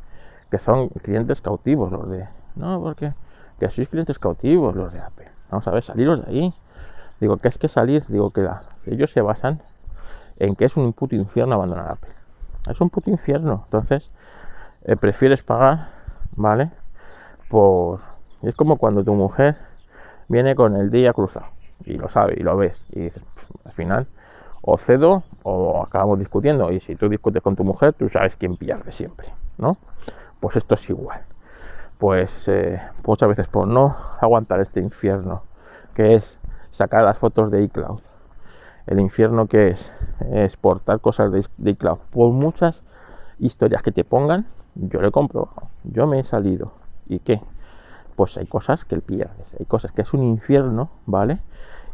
que 0.50 0.60
son 0.60 0.90
clientes 0.90 1.42
cautivos 1.42 1.92
los 1.92 2.10
de, 2.10 2.28
no, 2.56 2.82
porque 2.82 3.14
que 3.60 3.70
sois 3.70 3.88
clientes 3.90 4.20
cautivos 4.20 4.76
los 4.76 4.92
de 4.94 5.00
Apple. 5.00 5.30
Vamos 5.50 5.68
a 5.68 5.72
ver, 5.72 5.84
saliros 5.84 6.26
de 6.26 6.32
ahí. 6.32 6.54
Digo, 7.20 7.38
que 7.38 7.48
es 7.48 7.58
que 7.58 7.68
salir, 7.68 8.06
digo 8.08 8.32
que, 8.32 8.48
ellos 8.86 9.12
se 9.12 9.22
basan 9.22 9.62
en 10.38 10.56
que 10.56 10.66
es 10.66 10.76
un 10.78 10.94
puto 10.94 11.16
infierno 11.16 11.56
abandonar 11.56 11.92
Apple. 11.92 12.12
Es 12.70 12.80
un 12.82 12.90
puto 12.90 13.10
infierno. 13.10 13.62
Entonces, 13.66 14.12
eh, 14.84 14.96
prefieres 14.96 15.44
pagar, 15.44 15.90
¿vale? 16.36 16.72
Por. 17.50 18.00
Es 18.42 18.56
como 18.56 18.78
cuando 18.78 19.04
tu 19.04 19.14
mujer 19.14 19.58
viene 20.28 20.56
con 20.56 20.76
el 20.76 20.92
día 20.92 21.14
cruzado 21.14 21.48
y 21.86 21.94
lo 21.94 22.10
sabe 22.10 22.36
y 22.38 22.44
lo 22.44 22.58
ves 22.58 22.84
y 22.92 23.02
dices, 23.02 23.24
al 23.64 23.72
final, 23.72 24.08
o 24.62 24.78
cedo 24.78 25.24
o 25.44 25.82
acabamos 25.82 26.20
discutiendo. 26.20 26.72
Y 26.72 26.80
si 26.80 26.96
tú 26.96 27.10
discutes 27.10 27.42
con 27.42 27.56
tu 27.56 27.64
mujer, 27.64 27.94
tú 27.94 28.10
sabes 28.10 28.36
quién 28.36 28.58
pierde 28.58 28.92
siempre, 28.92 29.30
¿no? 29.58 29.78
Pues 30.40 30.58
esto 30.58 30.76
es 30.76 30.90
igual 30.90 31.22
pues 32.04 32.50
eh, 32.50 32.82
muchas 33.06 33.30
veces 33.30 33.48
por 33.48 33.66
no 33.66 33.96
aguantar 34.20 34.60
este 34.60 34.82
infierno 34.82 35.44
que 35.94 36.16
es 36.16 36.38
sacar 36.72 37.04
las 37.04 37.18
fotos 37.18 37.50
de 37.50 37.64
iCloud 37.64 38.02
el 38.88 39.00
infierno 39.00 39.48
que 39.48 39.70
es 39.70 39.94
exportar 40.32 41.00
cosas 41.00 41.32
de, 41.32 41.46
de 41.58 41.72
iCloud. 41.72 42.00
Por 42.12 42.32
muchas 42.32 42.82
historias 43.40 43.82
que 43.82 43.92
te 43.92 44.04
pongan, 44.04 44.48
yo 44.76 45.02
le 45.02 45.12
compro, 45.12 45.50
yo 45.84 46.08
me 46.08 46.20
he 46.20 46.24
salido. 46.24 46.74
¿Y 47.08 47.20
qué? 47.20 47.42
Pues 48.16 48.38
hay 48.38 48.46
cosas 48.46 48.86
que 48.86 49.00
pierdes, 49.00 49.54
hay 49.60 49.66
cosas 49.66 49.92
que 49.92 50.02
es 50.02 50.14
un 50.14 50.24
infierno, 50.24 50.90
¿vale? 51.06 51.40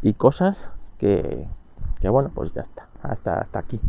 Y 0.02 0.14
cosas 0.14 0.68
que, 0.98 1.46
que 2.00 2.08
bueno, 2.08 2.30
pues 2.34 2.52
ya 2.52 2.62
está, 2.62 2.88
hasta, 3.02 3.40
hasta 3.40 3.58
aquí, 3.58 3.80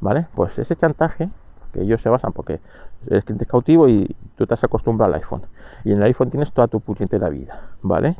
¿vale? 0.00 0.26
Pues 0.34 0.58
ese 0.58 0.76
chantaje 0.76 1.28
que 1.72 1.82
ellos 1.82 2.02
se 2.02 2.08
basan 2.08 2.32
porque 2.32 2.60
eres 3.06 3.24
cliente 3.24 3.46
cautivo 3.46 3.88
y 3.88 4.14
tú 4.36 4.46
te 4.46 4.54
has 4.54 4.62
acostumbrado 4.62 5.12
al 5.12 5.20
iPhone. 5.20 5.42
Y 5.84 5.92
en 5.92 5.98
el 5.98 6.04
iPhone 6.04 6.30
tienes 6.30 6.52
toda 6.52 6.68
tu 6.68 6.80
puñetera 6.80 7.28
vida, 7.28 7.60
¿vale? 7.82 8.16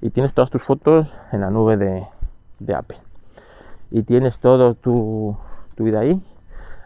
Y 0.00 0.10
tienes 0.10 0.34
todas 0.34 0.50
tus 0.50 0.62
fotos 0.62 1.08
en 1.32 1.40
la 1.40 1.50
nube 1.50 1.76
de, 1.76 2.06
de 2.58 2.74
Apple. 2.74 3.05
Y 3.90 4.02
tienes 4.02 4.38
todo 4.38 4.74
tu, 4.74 5.36
tu 5.74 5.84
vida 5.84 6.00
ahí, 6.00 6.22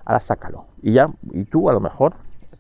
ahora 0.05 0.21
sácalo. 0.21 0.67
Y 0.83 0.93
ya, 0.93 1.11
y 1.33 1.45
tú 1.45 1.69
a 1.71 1.73
lo 1.73 1.81
mejor 1.81 2.15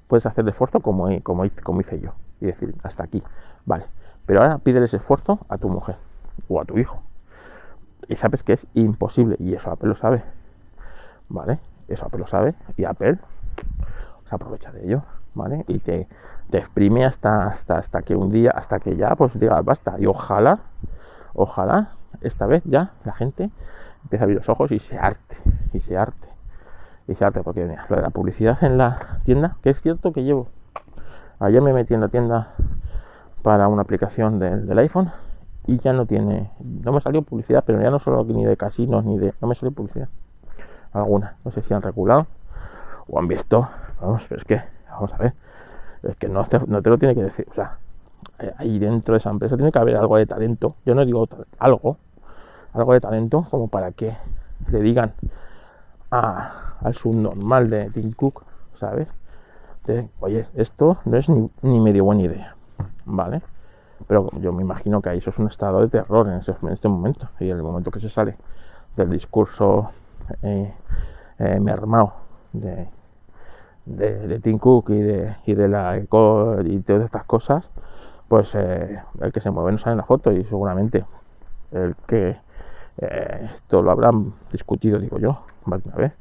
puedes 0.09 0.27
hacer 0.27 0.43
el 0.43 0.51
esfuerzo 0.51 0.81
como, 0.81 1.09
como, 1.23 1.45
como 1.63 1.81
hice 1.81 2.01
yo. 2.01 2.13
Y 2.41 2.47
decir, 2.47 2.75
hasta 2.83 3.05
aquí, 3.05 3.23
vale. 3.67 3.85
Pero 4.27 4.43
ahora 4.43 4.59
pídele 4.59 4.87
ese 4.87 4.97
esfuerzo 4.97 5.41
a 5.49 5.59
tu 5.59 5.69
mujer 5.69 5.97
o 6.49 6.61
a 6.61 6.65
tu 6.65 6.79
hijo. 6.79 7.03
Y 8.09 8.17
sabes 8.17 8.43
que 8.43 8.53
es 8.53 8.67
imposible. 8.75 9.37
Y 9.39 9.55
eso 9.55 9.71
Apple 9.71 9.89
lo 9.89 9.97
sabe. 9.97 10.23
¿Vale? 11.29 11.59
Eso 11.89 12.07
Apple 12.07 12.21
lo 12.21 12.27
sabe. 12.27 12.55
Y 12.77 12.85
Apple 12.85 13.19
se 14.29 14.35
aprovecha 14.35 14.73
de 14.73 14.85
ello. 14.85 15.03
¿Vale? 15.35 15.65
Y 15.69 15.79
te, 15.79 16.09
te 16.51 16.59
exprime 16.59 17.05
hasta, 17.05 17.47
hasta, 17.47 17.79
hasta 17.79 18.03
que 18.03 18.17
un 18.17 18.31
día, 18.31 18.51
hasta 18.51 18.81
que 18.81 18.97
ya, 18.97 19.15
pues 19.17 19.39
diga, 19.39 19.61
basta. 19.63 19.97
Y 19.99 20.07
ojalá, 20.07 20.61
ojalá, 21.35 21.93
esta 22.21 22.47
vez 22.47 22.63
ya 22.65 22.93
la 23.05 23.13
gente 23.13 23.51
empieza 24.03 24.23
a 24.23 24.25
abrir 24.25 24.39
los 24.39 24.49
ojos 24.49 24.73
y 24.73 24.79
se 24.79 24.99
arte. 24.99 25.37
Y 25.73 25.81
se 25.81 25.97
arte. 25.97 26.29
Y 27.09 27.15
se 27.15 27.25
arte. 27.25 27.43
Porque 27.43 27.67
lo 27.89 27.97
de 27.97 28.03
la 28.03 28.11
publicidad 28.11 28.63
en 28.63 28.79
la 28.79 29.21
tienda, 29.25 29.57
que 29.63 29.71
es 29.71 29.81
cierto 29.81 30.13
que 30.13 30.25
llevo. 30.25 30.49
Ayer 31.39 31.63
me 31.63 31.73
metí 31.73 31.95
en 31.95 32.01
la 32.01 32.09
tienda 32.09 32.55
para 33.43 33.69
una 33.69 33.83
aplicación 33.83 34.39
del 34.39 34.79
iPhone 34.79 35.11
y 35.67 35.79
ya 35.79 35.93
no 35.93 36.07
tiene, 36.07 36.51
no 36.61 36.93
me 36.93 37.01
salió 37.01 37.23
publicidad, 37.23 37.65
pero 37.67 37.81
ya 37.81 37.91
no 37.91 37.99
solo 37.99 38.25
ni 38.25 38.45
de 38.45 38.57
casinos 38.57 39.05
ni 39.05 39.19
de, 39.19 39.35
no 39.41 39.49
me 39.49 39.55
salió 39.55 39.73
publicidad 39.73 40.09
alguna, 40.93 41.37
no 41.45 41.51
sé 41.51 41.63
si 41.63 41.73
han 41.73 41.83
regulado 41.83 42.27
o 43.09 43.19
han 43.19 43.29
visto, 43.29 43.69
vamos, 44.01 44.25
pero 44.29 44.41
es 44.41 44.45
que, 44.45 44.61
vamos 44.91 45.13
a 45.13 45.19
ver, 45.19 45.35
es 46.03 46.17
que 46.17 46.29
no 46.29 46.45
te, 46.45 46.59
no 46.67 46.83
te 46.83 46.91
lo 46.91 46.99
tiene 46.99 47.15
que 47.15 47.23
decir, 47.23 47.47
o 47.51 47.55
sea, 47.55 47.79
eh, 48.39 48.53
ahí 48.59 48.79
dentro 48.79 49.13
de 49.15 49.19
esa 49.19 49.31
empresa 49.31 49.57
tiene 49.57 49.71
que 49.71 49.79
haber 49.79 49.97
algo 49.97 50.17
de 50.17 50.27
talento, 50.27 50.75
yo 50.85 50.95
no 50.95 51.05
digo 51.05 51.29
algo, 51.59 51.97
algo 52.73 52.93
de 52.93 53.01
talento 53.01 53.47
como 53.51 53.69
para 53.69 53.93
que 53.93 54.17
le 54.71 54.81
digan 54.81 55.13
a, 56.11 56.75
al 56.81 56.95
subnormal 56.95 57.71
de 57.71 57.91
Tim 57.91 58.13
Cook, 58.13 58.45
¿sabes? 58.77 59.09
Oye, 60.21 60.47
esto 60.55 60.99
no 61.05 61.17
es 61.17 61.29
ni, 61.29 61.51
ni 61.63 61.81
medio 61.81 62.05
buena 62.05 62.23
idea, 62.23 62.55
¿vale? 63.05 63.43
Pero 64.07 64.29
yo 64.41 64.53
me 64.53 64.63
imagino 64.63 65.03
que 65.03 65.09
ahí 65.09 65.19
eso 65.19 65.31
es 65.31 65.39
un 65.39 65.49
estado 65.49 65.81
de 65.81 65.89
terror 65.89 66.29
en 66.29 66.71
este 66.73 66.89
momento. 66.89 67.29
Y 67.41 67.51
en 67.51 67.57
el 67.57 67.63
momento 67.63 67.91
que 67.91 68.01
se 68.01 68.09
sale 68.09 68.37
del 68.97 69.11
discurso 69.11 69.91
eh, 70.43 70.73
eh, 71.39 71.61
mermado 71.61 72.13
de, 72.53 72.89
de, 73.87 74.29
de, 74.29 74.41
Tim 74.41 74.59
Cook 74.59 74.91
y 74.91 75.01
de, 75.01 75.37
y 75.47 75.55
de 75.55 75.69
la 75.69 75.97
ECO 75.97 76.61
y 76.65 76.81
todas 76.81 77.05
estas 77.05 77.25
cosas, 77.25 77.69
pues 78.29 78.55
eh, 78.55 79.03
el 79.21 79.33
que 79.33 79.41
se 79.41 79.51
mueve 79.51 79.73
no 79.73 79.79
sale 79.79 79.93
en 79.93 79.99
la 79.99 80.05
foto 80.05 80.33
y 80.33 80.45
seguramente 80.45 81.05
el 81.73 81.95
que 82.07 82.37
eh, 82.99 83.51
esto 83.55 83.83
lo 83.83 83.91
habrán 83.91 84.35
discutido, 84.53 84.99
digo 84.99 85.19
yo, 85.19 85.43
más 85.65 85.83
de 85.83 85.89
una 85.89 85.99
vez. 85.99 86.13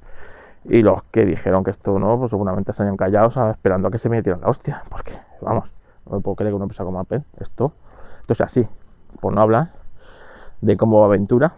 Y 0.65 0.81
los 0.81 1.03
que 1.03 1.25
dijeron 1.25 1.63
que 1.63 1.71
esto 1.71 1.97
no, 1.99 2.17
pues 2.19 2.31
seguramente 2.31 2.73
se 2.73 2.83
hayan 2.83 2.97
callado 2.97 3.31
esperando 3.51 3.87
a 3.87 3.91
que 3.91 3.97
se 3.97 4.09
metieran 4.09 4.41
la 4.41 4.49
hostia, 4.49 4.83
porque 4.89 5.13
vamos, 5.41 5.71
no 6.05 6.17
me 6.17 6.21
puedo 6.21 6.35
creer 6.35 6.51
que 6.51 6.55
una 6.55 6.65
empresa 6.65 6.83
como 6.83 6.99
Apple, 6.99 7.23
esto, 7.39 7.73
esto 8.21 8.33
es 8.33 8.41
así, 8.41 8.67
por 9.21 9.33
no 9.33 9.41
hablar 9.41 9.69
de 10.61 10.77
cómo 10.77 11.03
aventura. 11.03 11.53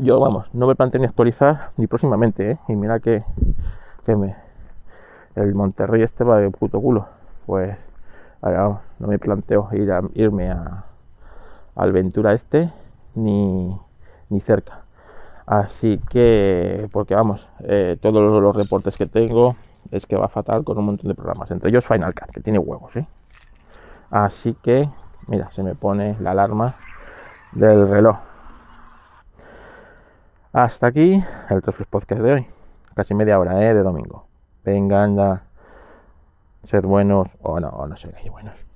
Yo, 0.00 0.20
vamos, 0.20 0.46
no 0.52 0.66
me 0.66 0.74
planteo 0.74 1.00
ni 1.00 1.06
actualizar 1.06 1.70
ni 1.76 1.86
próximamente, 1.86 2.52
¿eh? 2.52 2.58
Y 2.68 2.76
mira 2.76 3.00
que, 3.00 3.24
que 4.04 4.16
me, 4.16 4.36
el 5.34 5.54
Monterrey 5.54 6.02
este 6.02 6.24
va 6.24 6.38
de 6.38 6.50
puto 6.50 6.80
culo. 6.80 7.06
Pues, 7.46 7.76
no 8.42 9.06
me 9.06 9.18
planteo 9.18 9.68
ir 9.72 9.90
a, 9.90 10.02
irme 10.14 10.50
a, 10.50 10.84
al 11.74 11.92
Ventura 11.92 12.34
este 12.34 12.72
ni, 13.14 13.78
ni 14.30 14.40
cerca. 14.40 14.82
Así 15.46 15.98
que, 16.10 16.88
porque 16.92 17.14
vamos, 17.14 17.48
eh, 17.60 17.96
todos 18.00 18.42
los, 18.42 18.54
reportes 18.54 18.96
que 18.96 19.06
tengo 19.06 19.56
es 19.90 20.04
que 20.04 20.16
va 20.16 20.28
fatal 20.28 20.62
con 20.62 20.76
un 20.78 20.84
montón 20.84 21.08
de 21.08 21.14
programas, 21.14 21.50
entre 21.50 21.70
ellos 21.70 21.86
Final 21.86 22.14
Cut, 22.14 22.30
que 22.30 22.40
tiene 22.40 22.58
huevos, 22.58 22.94
¿eh? 22.96 23.06
Así 24.10 24.54
que, 24.62 24.90
mira, 25.26 25.50
se 25.52 25.62
me 25.62 25.74
pone 25.74 26.16
la 26.20 26.32
alarma 26.32 26.76
del 27.52 27.88
reloj. 27.88 28.18
Hasta 30.52 30.88
aquí 30.88 31.22
el 31.50 31.62
Trofes 31.62 31.86
Podcast 31.86 32.20
de 32.20 32.32
hoy. 32.32 32.46
Casi 32.94 33.14
media 33.14 33.38
hora, 33.38 33.62
¿eh? 33.64 33.74
De 33.74 33.82
domingo. 33.82 34.26
Venga, 34.64 35.02
anda. 35.02 35.42
Ser 36.64 36.84
buenos 36.86 37.28
o 37.40 37.60
no, 37.60 37.68
o 37.68 37.86
no 37.86 37.96
sé 37.96 38.10
qué 38.22 38.28
buenos. 38.28 38.67